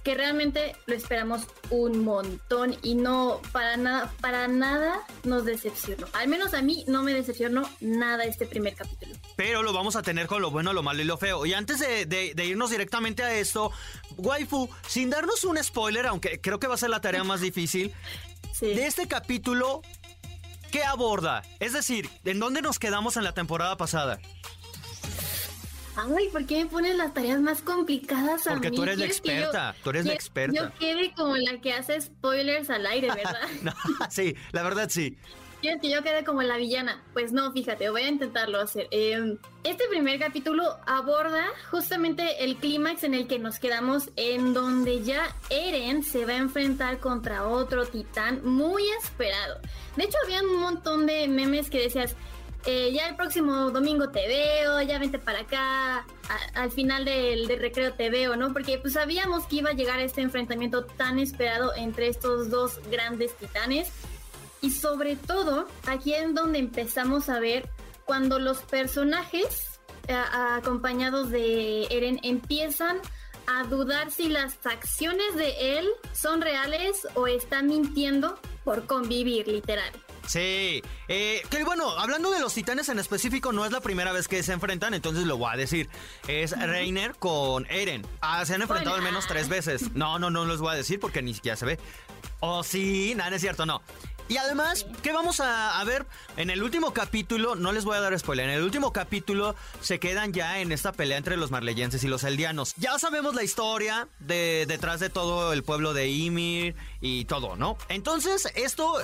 que 0.05 0.15
realmente 0.15 0.77
lo 0.87 0.95
esperamos 0.95 1.43
un 1.71 2.05
montón 2.05 2.77
y 2.83 2.95
no 2.95 3.41
para 3.53 3.77
nada 3.77 4.13
para 4.21 4.49
nada 4.49 5.01
nos 5.25 5.45
decepcionó. 5.47 6.07
Al 6.13 6.29
menos 6.29 6.53
a 6.55 6.61
mí 6.63 6.85
no 6.87 7.03
me 7.03 7.15
decepcionó 7.15 7.69
nada 7.81 8.25
este 8.25 8.47
primer 8.47 8.75
capítulo. 8.75 9.15
Pero 9.37 9.63
lo 9.63 9.73
vamos 9.73 9.97
a 9.97 10.03
tener 10.03 10.27
con 10.27 10.43
lo 10.43 10.51
bueno, 10.51 10.73
lo 10.73 10.83
malo 10.83 11.01
y 11.01 11.05
lo 11.05 11.17
feo. 11.17 11.47
Y 11.47 11.55
antes 11.55 11.79
de, 11.81 12.05
de, 12.07 12.35
de 12.35 12.45
irnos 12.45 12.71
directamente 12.71 13.23
a 13.23 13.35
esto, 13.35 13.73
waifu, 14.19 14.69
sin 14.87 15.09
darnos 15.11 15.43
un 15.45 15.57
spoiler, 15.63 16.07
aunque 16.07 16.41
creo 16.41 16.61
que 16.61 16.67
va 16.67 16.75
a 16.75 16.79
ser 16.79 16.91
la 16.91 17.01
tarea 17.01 17.25
más 17.25 17.41
difícil, 17.41 17.93
Sí. 18.53 18.67
de 18.67 18.87
este 18.87 19.09
capítulo, 19.09 19.83
¿qué 20.71 20.85
aborda? 20.85 21.43
Es 21.59 21.73
decir, 21.73 22.09
¿en 22.25 22.39
dónde 22.39 22.63
nos 22.63 22.79
quedamos 22.79 23.17
en 23.17 23.25
la 23.25 23.33
temporada 23.33 23.77
pasada? 23.77 24.21
Ay, 25.97 26.29
¿por 26.33 26.45
qué 26.47 26.65
me 26.65 26.71
pones 26.71 26.97
las 26.97 27.15
tareas 27.15 27.41
más 27.41 27.63
complicadas 27.63 28.47
a 28.47 28.51
Porque 28.53 28.71
mí? 28.71 28.77
tú 28.77 28.83
eres 28.83 28.99
la 28.99 29.05
¿Quieres 29.05 29.21
que 29.21 29.29
yo- 29.29 29.35
experta, 29.35 29.75
tú 29.85 29.91
eres 29.91 30.07
la 30.07 30.13
experta. 30.13 30.55
Yo 30.73 30.79
quede 30.79 31.13
como 31.15 31.37
la 31.37 31.61
que 31.61 31.73
hace 31.73 32.01
spoilers 32.01 32.69
al 32.71 32.85
aire, 32.87 33.09
¿verdad? 33.15 33.41
No, 33.63 33.73
sí, 34.11 34.35
la 34.53 34.63
verdad 34.63 34.89
sí. 34.91 35.17
¿Quieres 35.61 35.81
que 35.81 35.89
yo 35.89 36.03
quede 36.03 36.25
como 36.25 36.43
la 36.43 36.59
villana? 36.59 37.03
Pues 37.15 37.33
no, 37.33 37.51
fíjate, 37.53 37.89
voy 37.89 38.03
a 38.03 38.09
intentarlo 38.09 38.61
hacer. 38.61 38.87
Eh, 38.91 39.39
este 39.63 39.85
primer 39.89 40.19
capítulo 40.19 40.77
aborda 40.87 41.47
justamente 41.71 42.45
el 42.45 42.57
clímax 42.57 43.03
en 43.05 43.15
el 43.15 43.27
que 43.27 43.39
nos 43.39 43.59
quedamos, 43.59 44.11
en 44.17 44.53
donde 44.53 45.03
ya 45.03 45.35
Eren 45.49 46.03
se 46.03 46.27
va 46.27 46.33
a 46.33 46.37
enfrentar 46.37 46.99
contra 46.99 47.49
otro 47.49 47.87
titán 47.87 48.45
muy 48.45 48.83
esperado. 49.03 49.59
De 49.97 50.05
hecho, 50.05 50.19
había 50.25 50.43
un 50.43 50.57
montón 50.61 51.07
de 51.07 51.29
memes 51.29 51.71
que 51.71 51.81
decías, 51.81 52.15
eh, 52.67 52.93
ya 52.93 53.09
el 53.09 53.17
próximo 53.17 53.71
domingo 53.71 54.09
te 54.11 54.27
veo, 54.27 54.81
ya 54.83 54.99
vente 54.99 55.19
para 55.19 55.41
acá, 55.41 56.07
al 56.55 56.71
final 56.71 57.05
del, 57.05 57.49
recreo 57.59 57.93
te 57.93 58.11
veo, 58.11 58.37
¿no? 58.37 58.53
Porque 58.53 58.79
pues 58.79 58.95
sabíamos 58.95 59.45
que 59.47 59.57
iba 59.57 59.71
a 59.71 59.75
llegar 59.75 60.01
este 60.01 60.23
enfrentamiento 60.23 60.85
tan 60.85 61.19
esperado 61.19 61.75
entre 61.77 62.09
estos 62.09 62.51
dos 62.51 62.81
grandes 62.91 63.35
titanes. 63.37 63.91
Y 64.63 64.71
sobre 64.71 65.17
todo, 65.17 65.69
aquí 65.87 66.15
es 66.15 66.35
donde 66.35 66.59
empezamos 66.59 67.29
a 67.29 67.39
ver 67.39 67.69
cuando 68.07 68.39
los 68.39 68.59
personajes 68.63 69.79
a- 70.09 70.57
acompañados 70.57 71.31
de 71.31 71.87
Eren 71.91 72.19
empiezan 72.23 72.99
a 73.47 73.65
dudar 73.65 74.11
si 74.11 74.29
las 74.31 74.57
acciones 74.65 75.35
de 75.37 75.79
él 75.79 75.87
son 76.15 76.41
reales 76.41 77.07
o 77.15 77.27
está 77.27 77.63
mintiendo 77.63 78.39
por 78.65 78.87
convivir, 78.87 79.47
literal. 79.49 79.91
Sí, 80.27 80.83
eh, 81.09 81.43
que 81.51 81.65
bueno, 81.65 81.91
hablando 81.99 82.31
de 82.31 82.41
los 82.41 82.55
titanes 82.55 82.89
en 82.89 82.99
específico, 82.99 83.53
no 83.53 83.65
es 83.65 83.73
la 83.73 83.81
primera 83.81 84.13
vez 84.13 84.27
que 84.27 84.43
se 84.43 84.53
enfrentan, 84.53 84.95
entonces 84.95 85.25
lo 85.25 85.37
voy 85.37 85.53
a 85.53 85.57
decir. 85.57 85.89
Es 86.29 86.59
Reiner 86.59 87.15
con 87.17 87.67
Eren. 87.71 88.07
Ah, 88.21 88.45
se 88.47 88.55
han 88.55 88.63
enfrentado 88.63 88.97
al 88.97 89.03
menos 89.03 89.27
tres 89.27 89.49
veces. 89.49 89.93
No, 89.95 90.19
no, 90.19 90.31
no 90.31 90.45
los 90.45 90.61
voy 90.61 90.73
a 90.73 90.77
decir 90.77 90.99
porque 90.99 91.23
ni 91.23 91.35
siquiera 91.35 91.57
se 91.57 91.67
ve. 91.67 91.79
Oh, 92.41 92.63
sí, 92.63 93.15
nada, 93.17 93.31
no 93.31 93.37
es 93.37 93.43
cierto, 93.43 93.67
no. 93.67 93.83
Y 94.27 94.39
además, 94.39 94.87
¿qué 95.03 95.13
vamos 95.13 95.41
a, 95.41 95.83
ver? 95.85 96.07
En 96.39 96.49
el 96.49 96.63
último 96.63 96.95
capítulo, 96.95 97.57
no 97.57 97.73
les 97.73 97.85
voy 97.85 97.97
a 97.97 98.01
dar 98.01 98.19
spoiler, 98.19 98.49
en 98.49 98.55
el 98.57 98.63
último 98.63 98.91
capítulo 98.91 99.55
se 99.81 99.99
quedan 100.01 100.33
ya 100.33 100.61
en 100.61 100.73
esta 100.73 100.93
pelea 100.93 101.19
entre 101.19 101.37
los 101.37 101.51
marleyenses 101.51 102.03
y 102.05 102.09
los 102.09 102.25
eldianos. 102.25 102.75
Ya 102.77 102.99
sabemos 102.99 103.35
la 103.35 103.43
historia 103.43 104.09
de 104.21 104.65
detrás 104.67 105.01
de 105.01 105.11
todo 105.11 105.53
el 105.53 105.63
pueblo 105.63 105.93
de 105.93 106.09
Ymir 106.09 106.75
y 107.03 107.27
todo, 107.27 107.57
¿no? 107.57 107.77
Entonces, 107.91 108.51
esto 108.55 108.97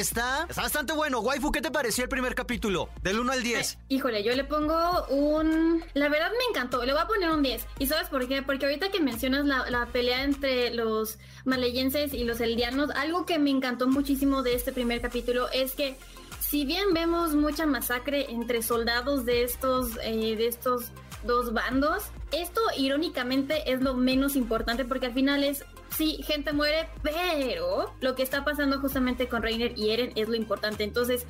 está, 0.00 0.46
bastante 0.56 0.92
bueno. 0.92 1.20
Waifu, 1.20 1.50
¿qué 1.52 1.60
te 1.60 1.70
pareció 1.70 2.04
el 2.04 2.10
primer 2.10 2.34
capítulo? 2.34 2.88
Del 3.02 3.18
1 3.18 3.32
al 3.32 3.42
10. 3.42 3.72
Eh, 3.72 3.78
híjole, 3.88 4.22
yo 4.22 4.34
le 4.34 4.44
pongo 4.44 5.06
un... 5.08 5.82
La 5.94 6.08
verdad 6.08 6.30
me 6.30 6.44
encantó, 6.50 6.84
le 6.84 6.92
voy 6.92 7.02
a 7.02 7.06
poner 7.06 7.30
un 7.30 7.42
10. 7.42 7.66
¿Y 7.78 7.86
sabes 7.86 8.08
por 8.08 8.26
qué? 8.28 8.42
Porque 8.42 8.66
ahorita 8.66 8.90
que 8.90 9.00
mencionas 9.00 9.46
la, 9.46 9.86
pelea 9.86 10.24
entre 10.24 10.74
los 10.74 11.18
maleyenses 11.44 12.12
y 12.12 12.24
los 12.24 12.40
eldianos, 12.40 12.90
algo 12.90 13.24
que 13.24 13.38
me 13.38 13.50
encantó 13.50 13.88
muchísimo 13.88 14.42
de 14.42 14.54
este 14.54 14.72
primer 14.72 15.00
capítulo 15.00 15.48
es 15.52 15.72
que 15.72 15.96
si 16.40 16.64
bien 16.64 16.92
vemos 16.92 17.34
mucha 17.34 17.66
masacre 17.66 18.26
entre 18.30 18.62
soldados 18.62 19.24
de 19.24 19.42
estos, 19.42 19.90
eh, 20.02 20.36
de 20.36 20.46
estos 20.46 20.90
dos 21.24 21.52
bandos, 21.52 22.04
esto 22.32 22.60
irónicamente 22.76 23.72
es 23.72 23.80
lo 23.80 23.94
menos 23.94 24.36
importante 24.36 24.84
porque 24.84 25.06
al 25.06 25.14
final 25.14 25.42
es 25.44 25.64
sí, 25.90 26.20
gente 26.24 26.52
muere, 26.52 26.88
pero 27.02 27.92
lo 28.00 28.14
que 28.14 28.22
está 28.22 28.44
pasando 28.44 28.80
justamente 28.80 29.28
con 29.28 29.42
Reiner 29.42 29.78
y 29.78 29.90
Eren 29.90 30.12
es 30.14 30.28
lo 30.28 30.34
importante. 30.34 30.84
Entonces, 30.84 31.26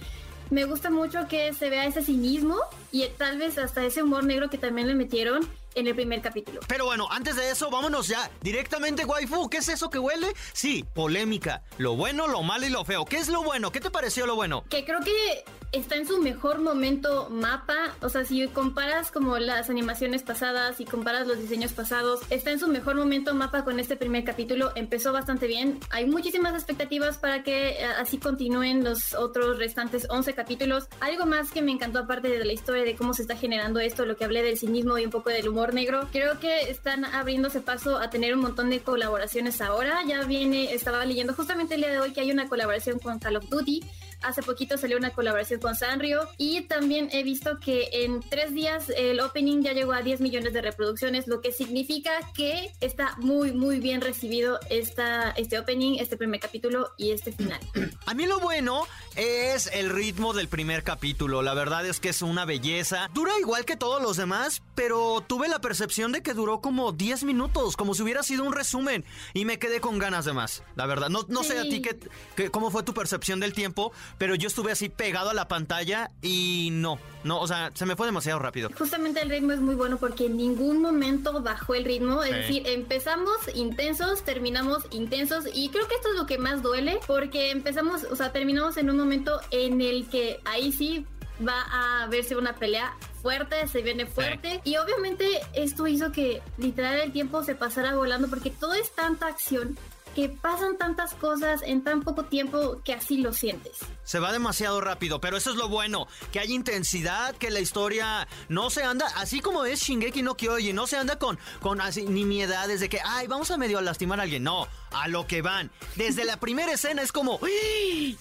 me 0.51 0.65
gusta 0.65 0.91
mucho 0.91 1.27
que 1.29 1.53
se 1.53 1.71
vea 1.71 1.87
ese 1.87 2.03
cinismo 2.03 2.57
y 2.93 3.07
tal 3.17 3.39
vez 3.39 3.59
hasta 3.59 3.85
ese 3.85 4.03
humor 4.03 4.25
negro 4.25 4.49
que 4.49 4.59
también 4.59 4.87
le 4.87 4.95
metieron 4.95 5.47
en 5.77 5.87
el 5.87 5.95
primer 5.95 6.21
capítulo. 6.21 6.61
Pero 6.67 6.87
bueno, 6.87 7.07
antes 7.11 7.37
de 7.37 7.51
eso, 7.51 7.71
vámonos 7.71 8.09
ya 8.09 8.31
directamente, 8.41 9.05
waifu. 9.05 9.49
¿Qué 9.49 9.59
es 9.59 9.69
eso 9.69 9.89
que 9.91 9.99
huele? 9.99 10.33
Sí, 10.53 10.85
polémica. 10.95 11.63
Lo 11.79 11.95
bueno, 11.95 12.27
lo 12.27 12.43
malo 12.43 12.67
y 12.67 12.71
lo 12.71 12.85
feo. 12.85 13.05
¿Qué 13.05 13.19
es 13.19 13.29
lo 13.29 13.43
bueno? 13.45 13.71
¿Qué 13.71 13.81
te 13.81 13.91
pareció 13.91 14.27
lo 14.27 14.35
bueno? 14.35 14.65
Que 14.69 14.85
creo 14.85 15.01
que 15.01 15.45
está 15.73 15.97
en 15.97 16.07
su 16.07 16.21
mejor 16.21 16.61
momento 16.61 17.29
mapa. 17.31 17.95
O 18.01 18.09
sea, 18.09 18.25
si 18.25 18.47
comparas 18.49 19.11
como 19.11 19.39
las 19.39 19.71
animaciones 19.71 20.23
pasadas 20.23 20.81
y 20.81 20.85
comparas 20.85 21.27
los 21.27 21.39
diseños 21.39 21.73
pasados, 21.73 22.21
está 22.31 22.51
en 22.51 22.59
su 22.59 22.69
mejor 22.69 22.97
momento 22.97 23.35
mapa 23.35 23.65
con 23.65 23.79
este 23.79 23.97
primer 23.97 24.25
capítulo. 24.25 24.73
Empezó 24.75 25.13
bastante 25.13 25.47
bien. 25.47 25.79
Hay 25.91 26.07
muchísimas 26.07 26.55
expectativas 26.55 27.19
para 27.19 27.43
que 27.43 27.71
eh, 27.71 27.85
así 27.99 28.19
continúen 28.19 28.85
los 28.85 29.15
otros 29.15 29.59
restantes 29.59 30.07
11 30.09 30.35
capítulos. 30.35 30.89
Algo 31.01 31.27
más 31.27 31.51
que 31.51 31.63
me 31.63 31.73
encantó 31.73 31.99
aparte 32.01 32.29
de 32.29 32.45
la 32.45 32.53
historia 32.53 32.85
de 32.85 32.97
cómo 32.97 33.13
se 33.13 33.23
está 33.23 33.37
generando 33.37 33.81
esto, 33.81 34.07
lo 34.07 34.17
que 34.17 34.25
hablé 34.25 34.43
del 34.43 34.59
cinismo 34.59 34.99
y 34.99 35.05
un 35.05 35.11
poco 35.11 35.31
del 35.31 35.51
negro. 35.75 36.09
Creo 36.13 36.39
que 36.41 36.71
están 36.71 37.05
abriéndose 37.05 37.61
paso 37.61 37.99
a 37.99 38.11
tener 38.11 38.35
un 38.35 38.41
montón 38.41 38.71
de 38.71 38.81
colaboraciones 38.81 39.61
ahora. 39.61 40.01
Ya 40.07 40.23
viene, 40.25 40.73
estaba 40.73 41.05
leyendo 41.05 41.35
justamente 41.35 41.75
el 41.75 41.83
día 41.83 41.91
de 41.91 42.01
hoy 42.01 42.13
que 42.13 42.21
hay 42.21 42.31
una 42.31 42.49
colaboración 42.49 42.99
con 42.99 43.19
Call 43.19 43.37
of 43.37 43.49
Duty. 43.49 43.83
Hace 44.23 44.43
poquito 44.43 44.79
salió 44.79 44.97
una 44.97 45.11
colaboración 45.11 45.61
con 45.61 45.75
Sanrio 45.75 46.29
y 46.39 46.63
también 46.63 47.09
he 47.13 47.23
visto 47.23 47.59
que 47.61 47.89
en 47.93 48.21
tres 48.21 48.53
días 48.53 48.91
el 48.97 49.21
opening 49.21 49.63
ya 49.63 49.73
llegó 49.73 49.93
a 49.93 50.03
10 50.03 50.21
millones 50.21 50.53
de 50.53 50.63
reproducciones, 50.63 51.27
lo 51.27 51.41
que 51.41 51.53
significa 51.53 52.13
que 52.35 52.73
está 52.81 53.15
muy, 53.19 53.53
muy 53.53 53.81
bien 53.81 54.01
recibido 54.01 54.59
esta, 54.71 55.31
este 55.31 55.59
opening, 55.59 55.99
este 55.99 56.17
primer 56.17 56.41
capítulo 56.41 56.93
y 56.97 57.11
este 57.11 57.33
final. 57.33 57.61
A 58.07 58.15
mí 58.15 58.27
lo 58.27 58.41
bueno 58.41 58.87
es 59.17 59.69
el 59.73 59.91
ritmo 59.91 60.33
del 60.33 60.49
primer 60.49 60.83
capítulo. 60.83 61.43
La 61.43 61.55
verdad 61.55 61.87
es 61.87 62.01
que 62.01 62.11
es 62.11 62.23
una 62.23 62.45
belleza. 62.45 63.09
Dura 63.15 63.33
igual 63.41 63.65
que 63.65 63.77
todos 63.77 64.03
los 64.03 64.17
demás, 64.17 64.63
pero 64.75 65.23
tuve 65.27 65.49
la 65.49 65.61
percepción 65.61 66.13
de 66.13 66.23
que 66.23 66.35
duró 66.35 66.61
como 66.61 66.93
10 66.93 67.25
minutos, 67.25 67.77
como 67.77 67.95
si 67.95 68.03
hubiera 68.03 68.23
sido 68.23 68.45
un 68.45 68.53
resumen. 68.53 69.05
Y 69.35 69.45
me 69.45 69.59
quedé 69.59 69.81
con 69.81 69.99
ganas 69.99 70.25
de 70.25 70.33
más, 70.33 70.63
la 70.75 70.87
verdad. 70.87 71.09
No, 71.09 71.25
no 71.29 71.43
sé 71.43 71.59
a 71.59 71.63
ti 71.63 71.83
qué, 71.83 72.51
cómo 72.51 72.71
fue 72.71 72.83
tu 72.83 72.95
percepción 72.95 73.41
del 73.41 73.53
tiempo, 73.53 73.93
pero 74.19 74.35
yo 74.35 74.49
estuve 74.49 74.73
así 74.73 74.89
pegado 74.89 75.31
a 75.31 75.35
la 75.35 75.49
pantalla 75.49 76.11
y 76.23 76.71
no, 76.73 76.99
no, 77.25 77.41
o 77.41 77.47
sea, 77.47 77.71
se 77.75 77.87
me 77.87 77.97
fue 77.97 78.07
demasiado 78.07 78.39
rápido. 78.39 78.71
Justamente 78.79 79.21
el 79.21 79.31
ritmo 79.31 79.53
es 79.53 79.61
muy 79.61 79.75
bueno 79.75 79.99
porque 79.99 80.27
en 80.27 80.37
ningún 80.37 80.81
momento 80.81 81.43
bajó 81.43 81.75
el 81.75 81.85
ritmo. 81.85 82.23
Es 82.23 82.33
decir, 82.33 82.63
empezamos 82.67 83.37
intensos, 83.55 84.23
terminamos 84.23 84.85
intensos 84.91 85.45
y 85.53 85.69
creo 85.71 85.89
que 85.89 85.97
esto 85.97 86.09
es 86.11 86.17
lo 86.17 86.27
que 86.27 86.39
más 86.39 86.63
duele 86.63 87.01
porque 87.07 87.51
empezamos, 87.51 88.05
o 88.05 88.17
sea, 88.17 88.33
terminamos 88.33 88.77
en 88.77 88.91
un 88.91 88.97
momento 88.97 89.41
en 89.51 89.81
el 89.81 90.09
que 90.09 90.41
ahí 90.45 90.73
sí 90.73 91.07
va 91.47 91.67
a 91.71 92.07
verse 92.07 92.37
una 92.37 92.55
pelea 92.55 92.97
fuerte, 93.23 93.67
se 93.69 93.83
viene 93.83 94.07
fuerte. 94.07 94.61
Y 94.65 94.77
obviamente 94.77 95.41
esto 95.55 95.87
hizo 95.87 96.13
que 96.13 96.43
literal 96.59 97.01
el 97.01 97.13
tiempo 97.13 97.43
se 97.43 97.55
pasara 97.55 97.97
volando 97.97 98.29
porque 98.29 98.51
todo 98.51 98.75
es 98.75 98.95
tanta 98.95 99.27
acción 99.27 99.77
que 100.17 100.31
pasan 100.31 100.79
tantas 100.79 101.13
cosas 101.13 101.61
en 101.63 101.85
tan 101.85 102.01
poco 102.01 102.25
tiempo 102.25 102.81
que 102.83 102.95
así 102.95 103.19
lo 103.19 103.35
sientes. 103.35 103.81
Se 104.03 104.19
va 104.19 104.33
demasiado 104.33 104.81
rápido, 104.81 105.21
pero 105.21 105.37
eso 105.37 105.51
es 105.51 105.57
lo 105.57 105.69
bueno, 105.69 106.09
que 106.33 106.41
hay 106.41 106.55
intensidad, 106.55 107.37
que 107.37 107.51
la 107.51 107.61
historia 107.61 108.27
no 108.49 108.71
se 108.71 108.83
anda, 108.83 109.07
así 109.17 109.41
como 109.41 109.67
es 109.67 109.81
Shingeki 109.81 110.23
no 110.23 110.35
Kyoji, 110.35 110.73
no 110.73 110.87
se 110.87 110.97
anda 110.97 111.19
con, 111.19 111.39
con 111.61 111.83
así, 111.83 112.07
nimiedades 112.07 112.81
de 112.81 112.89
que, 112.89 112.99
ay, 113.05 113.27
vamos 113.27 113.51
a 113.51 113.59
medio 113.59 113.79
lastimar 113.83 114.19
a 114.19 114.23
alguien, 114.23 114.43
no, 114.43 114.67
a 114.91 115.07
lo 115.09 115.27
que 115.27 115.43
van. 115.43 115.71
Desde 115.97 116.25
la 116.25 116.41
primera 116.41 116.73
escena 116.73 117.03
es 117.03 117.13
como, 117.13 117.39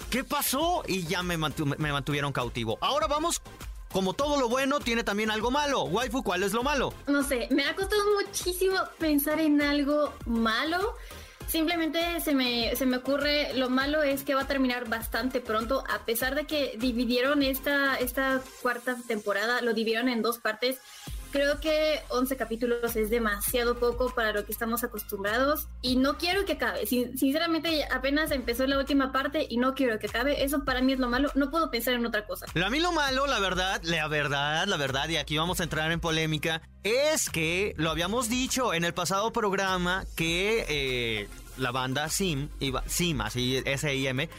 ¿qué 0.10 0.24
pasó? 0.25 0.84
Y 0.86 1.06
ya 1.06 1.24
me, 1.24 1.38
me 1.38 1.94
mantuvieron 1.94 2.34
cautivo. 2.34 2.78
Ahora 2.82 3.08
vamos 3.08 3.42
como 3.94 4.12
todo 4.12 4.38
lo 4.38 4.50
bueno, 4.50 4.82
tiene 4.82 5.06
también 5.06 5.32
algo 5.32 5.50
malo. 5.50 5.84
Waifu, 5.84 6.22
¿cuál 6.22 6.44
es 6.44 6.52
lo 6.52 6.62
malo? 6.62 6.94
No 7.08 7.24
sé, 7.24 7.48
me 7.52 7.64
ha 7.64 7.74
costado 7.74 8.04
muchísimo 8.22 8.75
pensar 9.00 9.40
en 9.40 9.62
algo 9.62 10.14
malo. 10.25 10.98
Simplemente 11.48 12.20
se 12.22 12.34
me, 12.34 12.75
se 12.75 12.86
me 12.86 12.98
ocurre, 12.98 13.54
lo 13.54 13.70
malo 13.70 14.04
es 14.04 14.24
que 14.24 14.36
va 14.36 14.42
a 14.42 14.48
terminar 14.48 14.90
bastante 14.90 15.40
pronto, 15.42 15.84
a 15.90 16.06
pesar 16.06 16.36
de 16.36 16.46
que 16.46 16.75
dividieron 16.78 17.44
esta, 17.44 17.96
esta 17.96 18.42
cuarta 18.62 18.98
temporada, 19.08 19.62
lo 19.62 19.74
dividieron 19.74 20.10
en 20.10 20.22
dos 20.22 20.40
partes. 20.40 20.80
Creo 21.36 21.60
que 21.60 22.01
11 22.08 22.38
capítulos 22.38 22.96
es 22.96 23.10
demasiado 23.10 23.77
poco 23.77 24.10
para 24.15 24.32
lo 24.32 24.46
que 24.46 24.54
estamos 24.54 24.86
acostumbrados 24.86 25.68
y 25.82 25.98
no 25.98 26.18
quiero 26.18 26.46
que 26.46 26.54
acabe. 26.54 26.86
sinceramente, 26.86 27.86
apenas 27.92 28.32
empezó 28.32 28.65
la 28.65 28.77
última 28.77 29.12
parte 29.12 29.46
y 29.50 29.58
no 29.58 29.74
quiero 29.74 30.00
que 30.00 30.08
acabe. 30.08 30.46
Eso 30.46 30.63
para 30.63 30.82
mí 30.82 30.94
es 30.94 31.00
lo 31.00 31.10
malo. 31.10 31.30
No 31.36 31.51
puedo 31.51 31.70
pensar 31.70 31.96
en 31.96 32.06
otra 32.06 32.25
cosa. 32.25 32.46
A 32.56 32.70
mí 32.70 32.80
lo 32.80 32.94
malo, 32.94 33.27
la 33.27 33.42
verdad, 33.42 33.82
la 33.84 34.08
verdad, 34.08 34.65
la 34.65 34.77
verdad, 34.77 35.10
y 35.10 35.18
aquí 35.18 35.38
vamos 35.38 35.60
a 35.60 35.63
entrar 35.63 35.92
en 35.92 36.00
polémica, 36.00 36.62
es 36.84 37.30
que 37.30 37.74
lo 37.75 37.89
habíamos 37.89 38.30
dicho 38.30 38.74
en 38.74 38.86
el 38.86 38.94
pasado 38.94 39.34
programa 39.34 40.06
que 40.15 40.65
eh, 40.70 41.27
la 41.58 41.72
banda 41.72 42.08
Sim, 42.08 42.48
iba, 42.62 42.82
Sim, 42.88 43.20
así 43.20 43.62
S-I-M, 43.65 44.30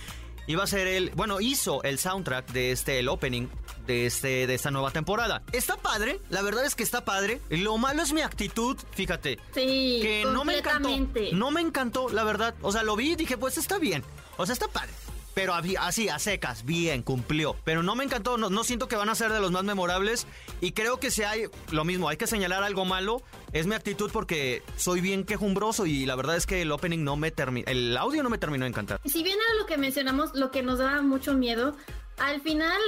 iba 0.46 0.64
a 0.64 0.66
ser 0.66 0.86
el, 0.86 1.10
bueno, 1.10 1.40
hizo 1.40 1.82
el 1.82 1.98
soundtrack 1.98 2.50
de 2.52 2.72
este, 2.72 2.98
el 2.98 3.08
opening 3.08 3.48
de, 3.86 4.06
este, 4.06 4.46
de 4.46 4.54
esta 4.54 4.70
nueva 4.70 4.90
temporada. 4.90 5.42
Está 5.52 5.76
padre, 5.76 6.20
la 6.30 6.42
verdad 6.42 6.64
es 6.64 6.74
que 6.74 6.82
está 6.82 7.04
padre. 7.04 7.40
Lo 7.50 7.78
malo 7.78 8.02
es 8.02 8.12
mi 8.12 8.20
actitud, 8.20 8.76
fíjate. 8.92 9.38
Sí, 9.54 9.98
que 10.02 10.24
no 10.32 10.44
me 10.44 10.58
encantó. 10.58 10.90
No 11.32 11.50
me 11.50 11.60
encantó, 11.60 12.08
la 12.08 12.24
verdad. 12.24 12.54
O 12.62 12.72
sea, 12.72 12.82
lo 12.82 12.96
vi 12.96 13.12
y 13.12 13.16
dije, 13.16 13.36
pues 13.36 13.58
está 13.58 13.78
bien. 13.78 14.04
O 14.36 14.46
sea, 14.46 14.52
está 14.52 14.68
padre 14.68 14.92
pero 15.36 15.52
así, 15.52 16.08
a 16.08 16.18
secas, 16.18 16.64
bien, 16.64 17.02
cumplió. 17.02 17.56
Pero 17.62 17.82
no 17.82 17.94
me 17.94 18.04
encantó, 18.04 18.38
no, 18.38 18.64
siento 18.64 18.88
que 18.88 18.96
van 18.96 19.10
a 19.10 19.14
ser 19.14 19.30
de 19.30 19.38
los 19.38 19.52
más 19.52 19.64
memorables. 19.64 20.26
Y 20.62 20.72
creo 20.72 20.98
que 20.98 21.10
si 21.10 21.24
hay 21.24 21.42
lo 21.72 21.84
mismo, 21.84 22.08
hay 22.08 22.16
que 22.16 22.26
señalar 22.26 22.62
algo 22.62 22.86
malo, 22.86 23.20
es 23.52 23.66
mi 23.66 23.74
actitud 23.74 24.10
porque 24.10 24.62
soy 24.78 25.02
bien 25.02 25.24
quejumbroso 25.24 25.84
y 25.84 26.06
la 26.06 26.16
verdad 26.16 26.36
es 26.36 26.46
que 26.46 26.62
el 26.62 26.72
opening 26.72 27.04
no 27.04 27.16
me 27.16 27.32
terminó, 27.32 27.66
el 27.68 27.94
audio 27.98 28.22
no 28.22 28.30
me 28.30 28.38
terminó 28.38 28.64
de 28.64 28.70
encantar. 28.70 28.98
Si 29.04 29.22
bien 29.22 29.36
era 29.36 29.60
lo 29.60 29.66
que 29.66 29.76
mencionamos, 29.76 30.30
lo 30.32 30.50
que 30.50 30.62
nos 30.62 30.78
daba 30.78 31.02
mucho 31.02 31.34
miedo, 31.34 31.76
al 32.16 32.40
final 32.40 32.80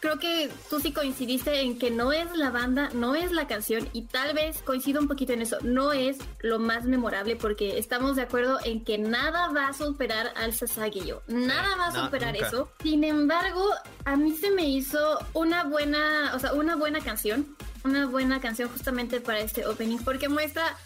creo 0.00 0.18
que 0.18 0.50
tú 0.70 0.80
sí 0.80 0.92
coincidiste 0.92 1.60
en 1.60 1.78
que 1.78 1.90
no 1.90 2.12
es 2.12 2.30
la 2.36 2.50
banda, 2.50 2.90
no 2.94 3.14
es 3.14 3.32
la 3.32 3.46
canción 3.46 3.88
y 3.92 4.02
tal 4.02 4.34
vez 4.34 4.62
coincido 4.62 5.00
un 5.00 5.08
poquito 5.08 5.32
en 5.32 5.42
eso, 5.42 5.58
no 5.62 5.92
es 5.92 6.18
lo 6.40 6.58
más 6.58 6.84
memorable 6.84 7.36
porque 7.36 7.78
estamos 7.78 8.16
de 8.16 8.22
acuerdo 8.22 8.58
en 8.64 8.84
que 8.84 8.98
nada 8.98 9.48
va 9.48 9.68
a 9.68 9.72
superar 9.72 10.32
al 10.36 10.54
Sasageyo, 10.54 11.22
nada 11.26 11.76
va 11.76 11.86
a 11.88 12.04
superar 12.04 12.36
eso. 12.36 12.70
Sin 12.82 13.04
embargo, 13.04 13.64
a 14.04 14.16
mí 14.16 14.32
se 14.36 14.50
me 14.50 14.68
hizo 14.68 15.18
una 15.34 15.64
buena, 15.64 16.32
o 16.34 16.38
sea, 16.38 16.52
una 16.52 16.76
buena 16.76 17.00
canción, 17.00 17.56
una 17.84 18.06
buena 18.06 18.40
canción 18.40 18.68
justamente 18.68 19.20
para 19.20 19.40
este 19.40 19.66
opening 19.66 19.98
porque 19.98 20.28
muestra 20.28 20.76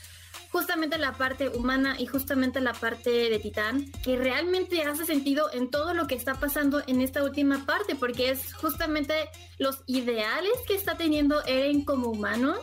justamente 0.53 0.99
la 0.99 1.15
parte 1.15 1.49
humana 1.49 1.97
y 1.99 2.07
justamente 2.07 2.61
la 2.61 2.75
parte 2.75 3.11
de 3.11 3.39
Titán, 3.39 3.91
que 4.05 4.17
realmente 4.17 4.83
hace 4.83 5.07
sentido 5.07 5.51
en 5.53 5.71
todo 5.71 5.95
lo 5.95 6.07
que 6.07 6.15
está 6.15 6.35
pasando 6.35 6.83
en 6.87 7.01
esta 7.01 7.25
última 7.25 7.65
parte, 7.65 7.97
porque 7.97 8.31
es 8.31 8.53
justamente 8.55 9.15
los 9.59 9.83
ideales 9.87 10.53
que 10.69 10.75
está 10.75 10.97
teniendo 10.97 11.43
Eren 11.47 11.85
como 11.85 12.09
humano 12.09 12.57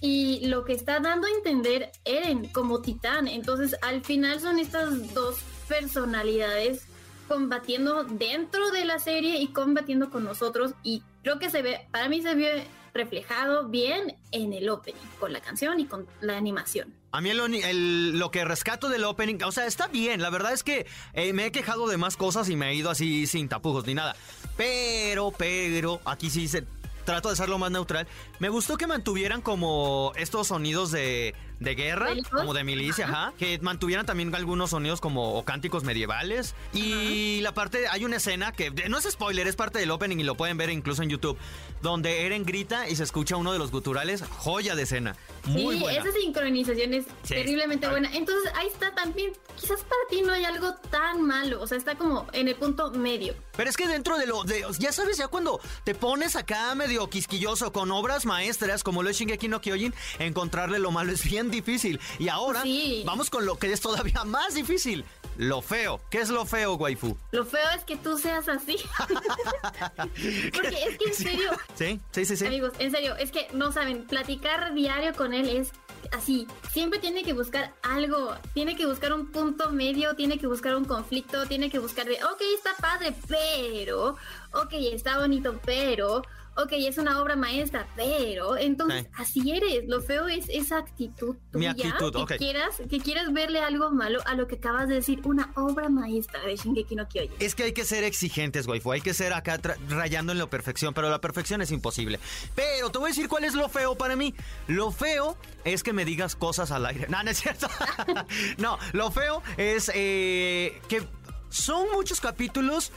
y 0.00 0.46
lo 0.46 0.64
que 0.64 0.72
está 0.72 1.00
dando 1.00 1.26
a 1.26 1.30
entender 1.30 1.90
Eren 2.04 2.46
como 2.48 2.80
Titán. 2.80 3.26
Entonces, 3.26 3.76
al 3.82 4.04
final 4.04 4.40
son 4.40 4.60
estas 4.60 5.12
dos 5.12 5.40
personalidades 5.68 6.86
combatiendo 7.26 8.04
dentro 8.04 8.70
de 8.70 8.84
la 8.84 9.00
serie 9.00 9.38
y 9.38 9.48
combatiendo 9.48 10.10
con 10.10 10.22
nosotros 10.22 10.74
y 10.84 11.02
creo 11.22 11.38
que 11.40 11.50
se 11.50 11.62
ve, 11.62 11.88
para 11.90 12.08
mí 12.08 12.22
se 12.22 12.34
ve 12.34 12.66
reflejado 12.94 13.68
bien 13.68 14.16
en 14.30 14.52
el 14.52 14.68
opening, 14.68 15.00
con 15.18 15.32
la 15.32 15.40
canción 15.40 15.80
y 15.80 15.86
con 15.86 16.06
la 16.20 16.36
animación. 16.36 17.01
A 17.12 17.20
mí 17.20 17.28
el, 17.28 18.18
lo 18.18 18.30
que 18.30 18.42
rescato 18.42 18.88
del 18.88 19.04
opening, 19.04 19.36
o 19.44 19.52
sea, 19.52 19.66
está 19.66 19.86
bien. 19.86 20.22
La 20.22 20.30
verdad 20.30 20.54
es 20.54 20.62
que 20.62 20.86
eh, 21.12 21.34
me 21.34 21.44
he 21.44 21.52
quejado 21.52 21.86
de 21.86 21.98
más 21.98 22.16
cosas 22.16 22.48
y 22.48 22.56
me 22.56 22.70
he 22.70 22.74
ido 22.74 22.88
así 22.88 23.26
sin 23.26 23.50
tapujos 23.50 23.86
ni 23.86 23.92
nada. 23.92 24.16
Pero, 24.56 25.30
pero, 25.36 26.00
aquí 26.06 26.30
sí 26.30 26.48
se 26.48 26.64
trato 27.04 27.28
de 27.28 27.36
ser 27.36 27.50
lo 27.50 27.58
más 27.58 27.70
neutral. 27.70 28.08
Me 28.38 28.48
gustó 28.48 28.78
que 28.78 28.86
mantuvieran 28.86 29.42
como 29.42 30.12
estos 30.16 30.48
sonidos 30.48 30.90
de 30.90 31.34
de 31.62 31.74
guerra, 31.74 32.10
como 32.30 32.54
de 32.54 32.64
milicia, 32.64 33.06
ajá. 33.06 33.32
que 33.38 33.58
mantuvieran 33.60 34.06
también 34.06 34.34
algunos 34.34 34.70
sonidos 34.70 35.00
como 35.00 35.34
o 35.34 35.44
cánticos 35.44 35.84
medievales. 35.84 36.54
Y 36.72 37.40
la 37.42 37.52
parte, 37.54 37.88
hay 37.88 38.04
una 38.04 38.16
escena 38.16 38.52
que 38.52 38.70
no 38.88 38.98
es 38.98 39.04
spoiler, 39.10 39.46
es 39.46 39.56
parte 39.56 39.78
del 39.78 39.90
opening 39.90 40.18
y 40.18 40.24
lo 40.24 40.36
pueden 40.36 40.56
ver 40.56 40.70
incluso 40.70 41.02
en 41.02 41.10
YouTube, 41.10 41.38
donde 41.80 42.26
Eren 42.26 42.44
grita 42.44 42.88
y 42.88 42.96
se 42.96 43.04
escucha 43.04 43.36
uno 43.36 43.52
de 43.52 43.58
los 43.58 43.70
guturales, 43.70 44.22
joya 44.38 44.74
de 44.74 44.82
escena. 44.82 45.16
Muy 45.44 45.78
sí, 45.78 45.84
esa 45.86 46.12
sincronización 46.12 46.94
es 46.94 47.06
terriblemente 47.26 47.88
buena. 47.88 48.10
Entonces 48.14 48.52
ahí 48.56 48.68
está 48.68 48.94
también, 48.94 49.32
quizás 49.56 49.80
para 49.80 50.00
ti 50.08 50.22
no 50.22 50.32
hay 50.32 50.44
algo 50.44 50.74
tan 50.90 51.22
malo, 51.22 51.60
o 51.60 51.66
sea, 51.66 51.78
está 51.78 51.96
como 51.96 52.26
en 52.32 52.48
el 52.48 52.56
punto 52.56 52.90
medio. 52.92 53.34
Pero 53.56 53.68
es 53.68 53.76
que 53.76 53.86
dentro 53.86 54.18
de 54.18 54.26
lo, 54.26 54.44
de, 54.44 54.64
ya 54.78 54.92
sabes, 54.92 55.18
ya 55.18 55.28
cuando 55.28 55.60
te 55.84 55.94
pones 55.94 56.36
acá 56.36 56.74
medio 56.74 57.08
quisquilloso 57.10 57.72
con 57.72 57.90
obras 57.90 58.24
maestras 58.24 58.82
como 58.82 59.02
lo 59.02 59.10
es 59.10 59.18
Shingeki 59.18 59.48
no 59.48 59.60
Kyojin, 59.60 59.94
encontrarle 60.18 60.78
lo 60.78 60.90
malo 60.90 61.12
es 61.12 61.24
bien 61.24 61.50
difícil. 61.52 62.00
Y 62.18 62.28
ahora 62.28 62.64
vamos 63.04 63.30
con 63.30 63.46
lo 63.46 63.56
que 63.56 63.72
es 63.72 63.80
todavía 63.80 64.24
más 64.24 64.54
difícil. 64.54 65.04
Lo 65.36 65.62
feo. 65.62 66.00
¿Qué 66.10 66.20
es 66.20 66.28
lo 66.28 66.44
feo, 66.44 66.74
waifu? 66.74 67.16
Lo 67.30 67.44
feo 67.46 67.66
es 67.76 67.84
que 67.84 67.96
tú 67.96 68.18
seas 68.18 68.48
así. 68.48 68.76
Porque 70.52 70.84
es 70.88 70.98
que 70.98 71.04
en 71.06 71.14
serio. 71.14 71.50
Sí, 71.74 72.00
sí, 72.10 72.24
sí, 72.24 72.36
sí. 72.36 72.46
Amigos, 72.46 72.72
en 72.78 72.90
serio, 72.90 73.16
es 73.16 73.30
que 73.30 73.48
no 73.52 73.72
saben, 73.72 74.06
platicar 74.06 74.74
diario 74.74 75.14
con 75.14 75.32
él 75.32 75.48
es 75.48 75.72
así. 76.12 76.46
Siempre 76.70 76.98
tiene 76.98 77.22
que 77.22 77.32
buscar 77.32 77.72
algo. 77.82 78.34
Tiene 78.52 78.76
que 78.76 78.86
buscar 78.86 79.12
un 79.14 79.30
punto 79.30 79.70
medio, 79.70 80.14
tiene 80.16 80.38
que 80.38 80.46
buscar 80.46 80.76
un 80.76 80.84
conflicto, 80.84 81.46
tiene 81.46 81.70
que 81.70 81.78
buscar 81.78 82.06
de, 82.06 82.22
ok, 82.24 82.42
está 82.54 82.74
padre, 82.76 83.14
pero. 83.26 84.16
Ok, 84.52 84.72
está 84.72 85.18
bonito, 85.18 85.58
pero 85.64 86.22
ok, 86.56 86.72
es 86.72 86.98
una 86.98 87.20
obra 87.20 87.36
maestra, 87.36 87.86
pero 87.96 88.56
entonces 88.56 89.06
así 89.14 89.50
eres. 89.50 89.86
Lo 89.86 90.00
feo 90.00 90.28
es 90.28 90.48
esa 90.48 90.78
actitud 90.78 91.36
tuya. 91.50 91.74
Mi 91.74 91.82
actitud, 91.82 92.26
que 92.26 92.36
quieras, 92.36 92.76
que 92.88 92.98
quieras 92.98 93.32
verle 93.32 93.60
algo 93.60 93.90
malo 93.90 94.20
a 94.26 94.34
lo 94.34 94.46
que 94.46 94.56
acabas 94.56 94.88
de 94.88 94.96
decir, 94.96 95.20
una 95.24 95.52
obra 95.56 95.88
maestra 95.88 96.40
de 96.42 96.56
Shingeki 96.56 96.96
no 96.96 97.08
Kyojin. 97.08 97.32
Es 97.38 97.54
que 97.54 97.64
hay 97.64 97.72
que 97.72 97.84
ser 97.84 98.04
exigentes, 98.04 98.66
waifu. 98.66 98.92
Hay 98.92 99.00
que 99.00 99.14
ser 99.14 99.32
acá 99.32 99.60
rayando 99.88 100.32
en 100.32 100.38
la 100.38 100.46
perfección, 100.46 100.94
pero 100.94 101.10
la 101.10 101.20
perfección 101.20 101.62
es 101.62 101.70
imposible. 101.70 102.20
Pero 102.54 102.90
te 102.90 102.98
voy 102.98 103.06
a 103.06 103.10
decir 103.10 103.28
cuál 103.28 103.44
es 103.44 103.54
lo 103.54 103.68
feo 103.68 103.94
para 103.94 104.16
mí. 104.16 104.34
Lo 104.66 104.90
feo 104.90 105.36
es 105.64 105.82
que 105.82 105.92
me 105.92 106.04
digas 106.04 106.36
cosas 106.36 106.70
al 106.70 106.86
aire. 106.86 107.06
No, 107.12 107.22
no 107.22 107.30
es 107.30 107.40
cierto. 107.40 107.68
no, 108.58 108.78
lo 108.92 109.10
feo 109.10 109.42
es 109.58 109.90
eh, 109.94 110.80
que 110.88 111.02
son 111.50 111.86
muchos 111.92 112.20
capítulos, 112.20 112.90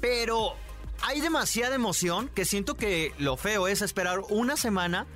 pero 0.00 0.56
hay 1.02 1.20
demasiada 1.20 1.74
emoción 1.74 2.28
que 2.28 2.44
siento 2.44 2.76
que 2.76 3.12
lo 3.18 3.36
feo 3.36 3.68
es 3.68 3.82
esperar 3.82 4.20
una 4.28 4.56
semana 4.56 5.06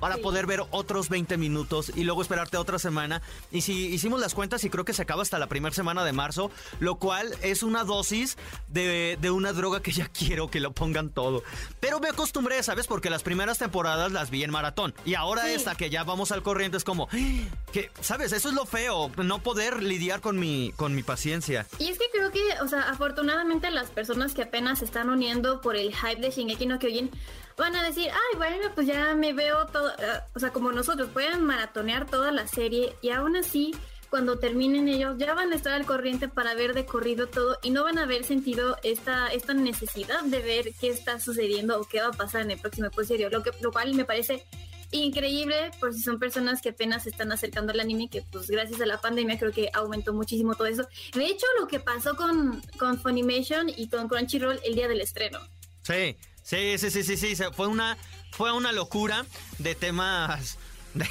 para 0.00 0.16
poder 0.18 0.46
ver 0.46 0.62
otros 0.70 1.08
20 1.08 1.36
minutos 1.36 1.92
y 1.94 2.04
luego 2.04 2.22
esperarte 2.22 2.56
otra 2.56 2.78
semana. 2.78 3.22
Y 3.50 3.62
si 3.62 3.86
hicimos 3.86 4.20
las 4.20 4.34
cuentas 4.34 4.64
y 4.64 4.70
creo 4.70 4.84
que 4.84 4.92
se 4.92 5.02
acaba 5.02 5.22
hasta 5.22 5.38
la 5.38 5.46
primera 5.46 5.74
semana 5.74 6.04
de 6.04 6.12
marzo, 6.12 6.50
lo 6.80 6.96
cual 6.96 7.34
es 7.42 7.62
una 7.62 7.84
dosis 7.84 8.36
de, 8.68 9.18
una 9.30 9.52
droga 9.52 9.80
que 9.80 9.92
ya 9.92 10.08
quiero 10.12 10.48
que 10.48 10.60
lo 10.60 10.72
pongan 10.72 11.10
todo. 11.10 11.42
Pero 11.80 12.00
me 12.00 12.08
acostumbré, 12.08 12.62
¿sabes? 12.62 12.86
Porque 12.86 13.10
las 13.10 13.22
primeras 13.22 13.58
temporadas 13.58 14.12
las 14.12 14.30
vi 14.30 14.44
en 14.44 14.50
maratón. 14.50 14.94
Y 15.04 15.14
ahora 15.14 15.50
esta 15.50 15.74
que 15.74 15.90
ya 15.90 16.04
vamos 16.04 16.32
al 16.32 16.42
corriente 16.42 16.76
es 16.76 16.84
como, 16.84 17.08
que, 17.72 17.90
¿sabes? 18.00 18.32
Eso 18.32 18.48
es 18.48 18.54
lo 18.54 18.66
feo, 18.66 19.10
no 19.16 19.38
poder 19.40 19.82
lidiar 19.82 20.20
con 20.20 20.38
mi, 20.38 20.72
con 20.76 20.94
mi 20.94 21.02
paciencia. 21.02 21.66
Y 21.78 21.88
es 21.88 21.98
que 21.98 22.06
creo 22.12 22.30
que, 22.30 22.42
o 22.62 22.68
sea, 22.68 22.82
afortunadamente 22.82 23.70
las 23.70 23.90
personas 23.90 24.34
que 24.34 24.42
apenas 24.42 24.80
se 24.80 24.84
están 24.84 25.10
uniendo 25.10 25.60
por 25.60 25.76
el 25.76 25.94
hype 25.94 26.20
de 26.20 26.30
Shingeki 26.30 26.66
no 26.66 26.78
Kyojin 26.78 27.10
van 27.56 27.74
a 27.74 27.82
decir, 27.82 28.10
ay, 28.10 28.36
bueno, 28.36 28.70
pues 28.74 28.86
ya 28.86 29.14
me 29.14 29.32
veo 29.32 29.66
todo, 29.66 29.90
eh, 29.90 30.20
o 30.34 30.38
sea, 30.38 30.50
como 30.50 30.72
nosotros, 30.72 31.08
pueden 31.12 31.42
maratonear 31.44 32.06
toda 32.06 32.30
la 32.30 32.46
serie 32.46 32.94
y 33.00 33.10
aún 33.10 33.36
así, 33.36 33.74
cuando 34.10 34.38
terminen 34.38 34.88
ellos, 34.88 35.16
ya 35.18 35.34
van 35.34 35.52
a 35.52 35.56
estar 35.56 35.72
al 35.72 35.86
corriente 35.86 36.28
para 36.28 36.54
ver 36.54 36.74
de 36.74 36.86
corrido 36.86 37.26
todo 37.26 37.58
y 37.62 37.70
no 37.70 37.84
van 37.84 37.98
a 37.98 38.02
haber 38.02 38.24
sentido 38.24 38.76
esta, 38.82 39.28
esta 39.28 39.54
necesidad 39.54 40.22
de 40.22 40.38
ver 40.40 40.72
qué 40.80 40.88
está 40.88 41.18
sucediendo 41.18 41.80
o 41.80 41.84
qué 41.84 42.00
va 42.00 42.08
a 42.08 42.12
pasar 42.12 42.42
en 42.42 42.52
el 42.52 42.58
próximo 42.58 42.86
episodio, 42.86 43.30
lo, 43.30 43.42
que, 43.42 43.50
lo 43.60 43.72
cual 43.72 43.94
me 43.94 44.04
parece 44.04 44.46
increíble 44.92 45.72
por 45.80 45.92
si 45.92 46.00
son 46.00 46.18
personas 46.18 46.62
que 46.62 46.68
apenas 46.68 47.06
están 47.06 47.32
acercando 47.32 47.72
al 47.72 47.80
anime, 47.80 48.08
que 48.08 48.22
pues 48.22 48.48
gracias 48.48 48.80
a 48.80 48.86
la 48.86 49.00
pandemia 49.00 49.38
creo 49.38 49.52
que 49.52 49.70
aumentó 49.72 50.12
muchísimo 50.12 50.54
todo 50.54 50.68
eso. 50.68 50.86
De 51.12 51.26
hecho, 51.26 51.46
lo 51.58 51.66
que 51.66 51.80
pasó 51.80 52.14
con, 52.16 52.62
con 52.78 53.00
Funimation 53.00 53.68
y 53.68 53.88
con 53.88 54.08
Crunchyroll 54.08 54.60
el 54.64 54.74
día 54.74 54.88
del 54.88 55.00
estreno. 55.00 55.40
Sí, 55.82 56.16
Sí, 56.46 56.78
sí, 56.78 56.90
sí, 56.92 57.02
sí, 57.02 57.16
sí. 57.16 57.42
Fue 57.54 57.66
una, 57.66 57.98
fue 58.30 58.52
una 58.52 58.70
locura 58.70 59.26
de 59.58 59.74
temas 59.74 60.58
de, 60.94 61.04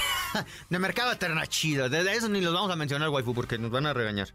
mercado 0.79 1.09
alternachido. 1.09 1.89
De, 1.89 2.09
eso 2.13 2.29
ni 2.29 2.39
los 2.39 2.53
vamos 2.53 2.71
a 2.71 2.77
mencionar, 2.77 3.09
waifu, 3.09 3.33
porque 3.33 3.57
nos 3.57 3.69
van 3.69 3.85
a 3.85 3.93
regañar. 3.93 4.29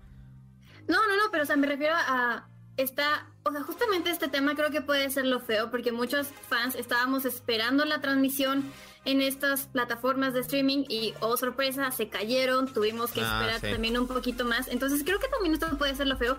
No, 0.88 0.98
no, 1.08 1.16
no, 1.16 1.30
pero 1.32 1.44
o 1.44 1.46
sea, 1.46 1.56
me 1.56 1.66
refiero 1.66 1.94
a 1.96 2.46
esta, 2.76 3.26
o 3.44 3.50
sea, 3.50 3.62
justamente 3.62 4.10
este 4.10 4.28
tema 4.28 4.54
creo 4.54 4.70
que 4.70 4.82
puede 4.82 5.08
ser 5.08 5.24
lo 5.24 5.40
feo, 5.40 5.70
porque 5.70 5.90
muchos 5.90 6.26
fans 6.50 6.74
estábamos 6.74 7.24
esperando 7.24 7.86
la 7.86 8.02
transmisión 8.02 8.70
en 9.06 9.22
estas 9.22 9.68
plataformas 9.68 10.34
de 10.34 10.40
streaming 10.40 10.84
y, 10.90 11.14
oh 11.20 11.38
sorpresa, 11.38 11.90
se 11.92 12.10
cayeron, 12.10 12.70
tuvimos 12.70 13.10
que 13.12 13.22
ah, 13.22 13.40
esperar 13.40 13.72
también 13.72 13.96
un 13.96 14.06
poquito 14.06 14.44
más. 14.44 14.68
Entonces 14.68 15.02
creo 15.02 15.18
que 15.18 15.28
también 15.28 15.54
esto 15.54 15.78
puede 15.78 15.94
ser 15.94 16.08
lo 16.08 16.18
feo. 16.18 16.36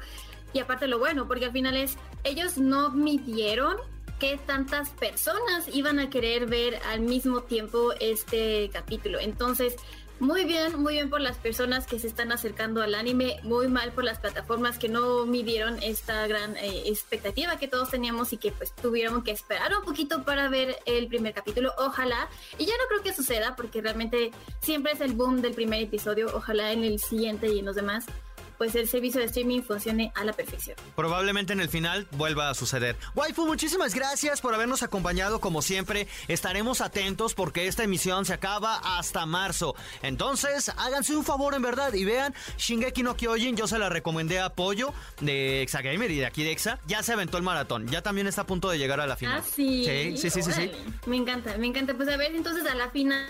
Y 0.53 0.59
aparte 0.59 0.85
lo 0.85 0.99
bueno, 0.99 1.27
porque 1.27 1.45
al 1.45 1.51
final 1.51 1.75
es, 1.75 1.97
ellos 2.23 2.57
no 2.59 2.91
midieron 2.91 3.77
qué 4.21 4.37
tantas 4.37 4.91
personas 4.91 5.67
iban 5.73 5.97
a 5.97 6.11
querer 6.11 6.45
ver 6.45 6.79
al 6.91 7.01
mismo 7.01 7.41
tiempo 7.41 7.91
este 7.99 8.69
capítulo. 8.71 9.19
Entonces, 9.19 9.75
muy 10.19 10.45
bien, 10.45 10.79
muy 10.79 10.93
bien 10.93 11.09
por 11.09 11.21
las 11.21 11.37
personas 11.37 11.87
que 11.87 11.97
se 11.97 12.05
están 12.05 12.31
acercando 12.31 12.83
al 12.83 12.93
anime, 12.93 13.39
muy 13.41 13.67
mal 13.67 13.91
por 13.93 14.03
las 14.03 14.19
plataformas 14.19 14.77
que 14.77 14.89
no 14.89 15.25
midieron 15.25 15.81
esta 15.81 16.27
gran 16.27 16.55
eh, 16.57 16.83
expectativa 16.85 17.57
que 17.57 17.67
todos 17.67 17.89
teníamos 17.89 18.31
y 18.31 18.37
que 18.37 18.51
pues 18.51 18.71
tuvieron 18.75 19.23
que 19.23 19.31
esperar 19.31 19.75
un 19.75 19.83
poquito 19.83 20.23
para 20.23 20.49
ver 20.49 20.77
el 20.85 21.07
primer 21.07 21.33
capítulo, 21.33 21.73
ojalá, 21.79 22.29
y 22.59 22.67
ya 22.67 22.73
no 22.73 22.83
creo 22.89 23.01
que 23.01 23.15
suceda 23.15 23.55
porque 23.55 23.81
realmente 23.81 24.29
siempre 24.61 24.91
es 24.91 25.01
el 25.01 25.13
boom 25.13 25.41
del 25.41 25.55
primer 25.55 25.81
episodio, 25.81 26.29
ojalá 26.31 26.71
en 26.71 26.83
el 26.83 26.99
siguiente 26.99 27.51
y 27.51 27.57
en 27.57 27.65
los 27.65 27.75
demás 27.75 28.05
pues 28.61 28.75
el 28.75 28.87
servicio 28.87 29.19
de 29.19 29.25
streaming 29.25 29.63
funcione 29.63 30.11
a 30.13 30.23
la 30.23 30.33
perfección. 30.33 30.77
Probablemente 30.95 31.51
en 31.51 31.61
el 31.61 31.67
final 31.67 32.07
vuelva 32.11 32.51
a 32.51 32.53
suceder. 32.53 32.95
Waifu, 33.15 33.47
muchísimas 33.47 33.95
gracias 33.95 34.39
por 34.39 34.53
habernos 34.53 34.83
acompañado 34.83 35.41
como 35.41 35.63
siempre. 35.63 36.07
Estaremos 36.27 36.79
atentos 36.79 37.33
porque 37.33 37.65
esta 37.65 37.83
emisión 37.83 38.23
se 38.23 38.33
acaba 38.33 38.77
hasta 38.99 39.25
marzo. 39.25 39.73
Entonces, 40.03 40.69
háganse 40.77 41.15
un 41.15 41.23
favor 41.23 41.55
en 41.55 41.63
verdad 41.63 41.91
y 41.95 42.05
vean 42.05 42.35
Shingeki 42.59 43.01
no 43.01 43.17
Kyojin. 43.17 43.57
Yo 43.57 43.65
se 43.65 43.79
la 43.79 43.89
recomendé 43.89 44.39
a 44.39 44.53
Pollo 44.53 44.93
de 45.21 45.63
Exagamer 45.63 46.11
y 46.11 46.17
de 46.17 46.27
aquí 46.27 46.43
de 46.43 46.51
Exa. 46.51 46.77
Ya 46.85 47.01
se 47.01 47.13
aventó 47.13 47.37
el 47.37 47.43
maratón. 47.43 47.87
Ya 47.87 48.03
también 48.03 48.27
está 48.27 48.41
a 48.41 48.45
punto 48.45 48.69
de 48.69 48.77
llegar 48.77 48.99
a 48.99 49.07
la 49.07 49.17
final. 49.17 49.41
Ah, 49.41 49.43
sí. 49.43 49.85
Sí, 49.85 50.29
sí, 50.29 50.29
sí, 50.29 50.51
sí, 50.51 50.71
Me 51.07 51.17
encanta, 51.17 51.57
me 51.57 51.65
encanta. 51.65 51.95
Pues 51.95 52.07
a 52.09 52.15
ver, 52.15 52.35
entonces 52.35 52.63
a 52.67 52.75
la 52.75 52.91
final 52.91 53.25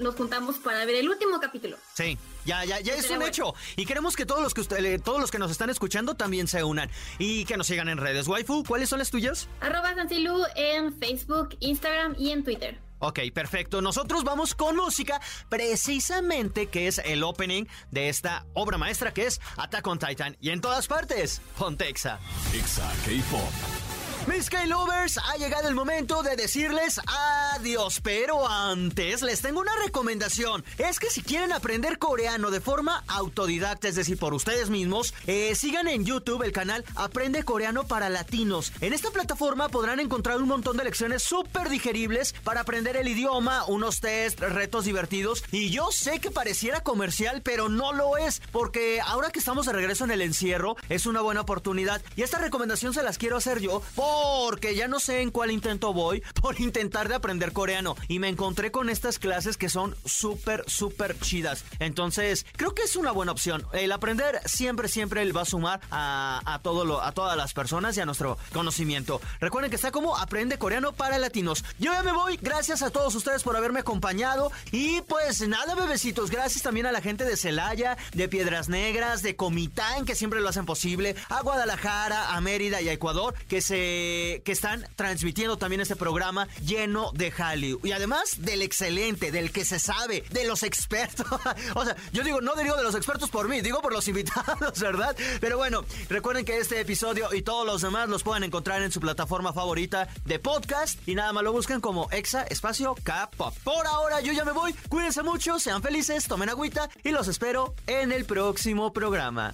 nos 0.00 0.14
juntamos 0.14 0.58
para 0.58 0.84
ver 0.84 0.96
el 0.96 1.08
último 1.08 1.40
capítulo. 1.40 1.76
Sí. 1.94 2.18
Ya, 2.44 2.64
ya, 2.64 2.80
ya 2.80 2.94
es 2.94 3.10
un 3.10 3.22
hecho. 3.22 3.54
Y 3.76 3.84
queremos 3.84 4.16
que 4.16 4.26
todos 4.26 4.42
los 4.42 4.54
que 4.54 4.62
usted, 4.62 4.84
eh, 4.84 4.98
todos 4.98 5.20
los 5.20 5.30
que 5.30 5.38
nos 5.38 5.50
están 5.50 5.70
escuchando 5.70 6.14
también 6.14 6.48
se 6.48 6.64
unan. 6.64 6.90
Y 7.18 7.44
que 7.44 7.56
nos 7.56 7.66
sigan 7.66 7.88
en 7.88 7.98
redes. 7.98 8.26
Waifu, 8.28 8.64
¿cuáles 8.64 8.88
son 8.88 8.98
las 8.98 9.10
tuyas? 9.10 9.48
Arroba 9.60 9.94
Sansilu 9.94 10.42
en 10.56 10.98
Facebook, 10.98 11.56
Instagram 11.60 12.14
y 12.18 12.30
en 12.30 12.44
Twitter. 12.44 12.78
Ok, 13.00 13.20
perfecto. 13.32 13.80
Nosotros 13.80 14.24
vamos 14.24 14.54
con 14.54 14.76
música, 14.76 15.20
precisamente 15.48 16.66
que 16.66 16.86
es 16.86 16.98
el 16.98 17.22
opening 17.22 17.64
de 17.90 18.10
esta 18.10 18.44
obra 18.52 18.76
maestra 18.76 19.12
que 19.12 19.26
es 19.26 19.40
Attack 19.56 19.86
on 19.86 19.98
Titan. 19.98 20.36
Y 20.40 20.50
en 20.50 20.60
todas 20.60 20.86
partes, 20.86 21.40
Pontexa. 21.58 22.18
Exa 22.54 22.90
K-Pop. 23.04 23.89
Mis 24.26 24.50
K-Lovers, 24.50 25.16
ha 25.16 25.36
llegado 25.38 25.66
el 25.68 25.74
momento 25.74 26.22
de 26.22 26.36
decirles 26.36 27.00
adiós, 27.06 28.00
pero 28.02 28.46
antes 28.46 29.22
les 29.22 29.40
tengo 29.40 29.60
una 29.60 29.72
recomendación. 29.82 30.62
Es 30.76 31.00
que 31.00 31.08
si 31.08 31.22
quieren 31.22 31.52
aprender 31.52 31.98
coreano 31.98 32.50
de 32.50 32.60
forma 32.60 33.02
autodidacta, 33.08 33.88
es 33.88 33.94
decir, 33.94 34.18
por 34.18 34.34
ustedes 34.34 34.68
mismos, 34.68 35.14
eh, 35.26 35.54
sigan 35.54 35.88
en 35.88 36.04
YouTube 36.04 36.42
el 36.42 36.52
canal 36.52 36.84
Aprende 36.96 37.44
Coreano 37.44 37.84
para 37.84 38.10
Latinos. 38.10 38.72
En 38.82 38.92
esta 38.92 39.10
plataforma 39.10 39.70
podrán 39.70 40.00
encontrar 40.00 40.36
un 40.36 40.48
montón 40.48 40.76
de 40.76 40.84
lecciones 40.84 41.22
súper 41.22 41.70
digeribles 41.70 42.34
para 42.44 42.60
aprender 42.60 42.96
el 42.96 43.08
idioma, 43.08 43.64
unos 43.64 44.00
test, 44.00 44.38
retos 44.40 44.84
divertidos. 44.84 45.44
Y 45.50 45.70
yo 45.70 45.90
sé 45.92 46.20
que 46.20 46.30
pareciera 46.30 46.82
comercial, 46.82 47.40
pero 47.42 47.70
no 47.70 47.94
lo 47.94 48.18
es, 48.18 48.42
porque 48.52 49.00
ahora 49.00 49.30
que 49.30 49.38
estamos 49.38 49.64
de 49.64 49.72
regreso 49.72 50.04
en 50.04 50.10
el 50.10 50.20
encierro, 50.20 50.76
es 50.90 51.06
una 51.06 51.22
buena 51.22 51.40
oportunidad. 51.40 52.02
Y 52.16 52.22
esta 52.22 52.38
recomendación 52.38 52.92
se 52.92 53.02
las 53.02 53.16
quiero 53.16 53.38
hacer 53.38 53.60
yo. 53.60 53.82
Por 53.96 54.09
porque 54.10 54.74
ya 54.74 54.88
no 54.88 54.98
sé 54.98 55.20
en 55.20 55.30
cuál 55.30 55.50
intento 55.50 55.92
voy 55.92 56.22
por 56.40 56.60
intentar 56.60 57.08
de 57.08 57.14
aprender 57.14 57.52
coreano 57.52 57.96
y 58.08 58.18
me 58.18 58.28
encontré 58.28 58.70
con 58.70 58.90
estas 58.90 59.18
clases 59.18 59.56
que 59.56 59.68
son 59.68 59.94
súper, 60.04 60.64
súper 60.66 61.18
chidas. 61.20 61.64
Entonces, 61.78 62.44
creo 62.56 62.74
que 62.74 62.82
es 62.82 62.96
una 62.96 63.12
buena 63.12 63.32
opción. 63.32 63.64
El 63.72 63.92
aprender 63.92 64.40
siempre, 64.46 64.88
siempre 64.88 65.30
va 65.32 65.42
a 65.42 65.44
sumar 65.44 65.80
a, 65.90 66.60
todo 66.62 66.84
lo, 66.84 67.02
a 67.02 67.12
todas 67.12 67.36
las 67.36 67.52
personas 67.52 67.96
y 67.96 68.00
a 68.00 68.06
nuestro 68.06 68.38
conocimiento. 68.52 69.20
Recuerden 69.40 69.70
que 69.70 69.76
está 69.76 69.92
como 69.92 70.16
Aprende 70.16 70.58
Coreano 70.58 70.92
para 70.92 71.18
Latinos. 71.18 71.64
Yo 71.78 71.92
ya 71.92 72.02
me 72.02 72.12
voy. 72.12 72.38
Gracias 72.40 72.82
a 72.82 72.90
todos 72.90 73.14
ustedes 73.14 73.42
por 73.42 73.56
haberme 73.56 73.80
acompañado. 73.80 74.50
Y 74.72 75.00
pues 75.02 75.46
nada, 75.46 75.74
bebecitos. 75.74 76.30
Gracias 76.30 76.62
también 76.62 76.86
a 76.86 76.92
la 76.92 77.00
gente 77.00 77.24
de 77.24 77.36
Celaya, 77.36 77.96
de 78.14 78.28
Piedras 78.28 78.68
Negras, 78.68 79.22
de 79.22 79.36
Comitán, 79.36 80.04
que 80.04 80.14
siempre 80.14 80.40
lo 80.40 80.48
hacen 80.48 80.66
posible, 80.66 81.14
a 81.28 81.42
Guadalajara, 81.42 82.34
a 82.34 82.40
Mérida 82.40 82.80
y 82.80 82.88
a 82.88 82.92
Ecuador, 82.92 83.34
que 83.48 83.60
se 83.60 83.99
que 84.44 84.52
están 84.52 84.86
transmitiendo 84.96 85.56
también 85.56 85.80
este 85.80 85.96
programa 85.96 86.48
lleno 86.64 87.10
de 87.14 87.32
Hollywood. 87.32 87.84
Y 87.84 87.92
además 87.92 88.36
del 88.38 88.62
excelente, 88.62 89.30
del 89.30 89.52
que 89.52 89.64
se 89.64 89.78
sabe, 89.78 90.24
de 90.30 90.46
los 90.46 90.62
expertos. 90.62 91.26
o 91.74 91.84
sea, 91.84 91.96
yo 92.12 92.22
digo, 92.22 92.40
no 92.40 92.54
digo 92.54 92.76
de 92.76 92.82
los 92.82 92.94
expertos 92.94 93.30
por 93.30 93.48
mí, 93.48 93.60
digo 93.60 93.80
por 93.80 93.92
los 93.92 94.08
invitados, 94.12 94.78
¿verdad? 94.78 95.16
Pero 95.40 95.56
bueno, 95.56 95.84
recuerden 96.08 96.44
que 96.44 96.58
este 96.58 96.80
episodio 96.80 97.32
y 97.34 97.42
todos 97.42 97.66
los 97.66 97.82
demás 97.82 98.08
los 98.08 98.22
pueden 98.22 98.44
encontrar 98.44 98.82
en 98.82 98.92
su 98.92 99.00
plataforma 99.00 99.52
favorita 99.52 100.08
de 100.24 100.38
podcast 100.38 100.98
y 101.06 101.14
nada 101.14 101.32
más 101.32 101.44
lo 101.44 101.52
buscan 101.52 101.80
como 101.80 102.08
Exa 102.10 102.42
Espacio 102.44 102.94
K-Pop. 103.02 103.54
Por 103.64 103.86
ahora 103.86 104.20
yo 104.20 104.32
ya 104.32 104.44
me 104.44 104.52
voy, 104.52 104.72
cuídense 104.88 105.22
mucho, 105.22 105.58
sean 105.58 105.82
felices, 105.82 106.26
tomen 106.26 106.48
agüita 106.48 106.88
y 107.04 107.10
los 107.10 107.28
espero 107.28 107.74
en 107.86 108.12
el 108.12 108.24
próximo 108.24 108.92
programa. 108.92 109.52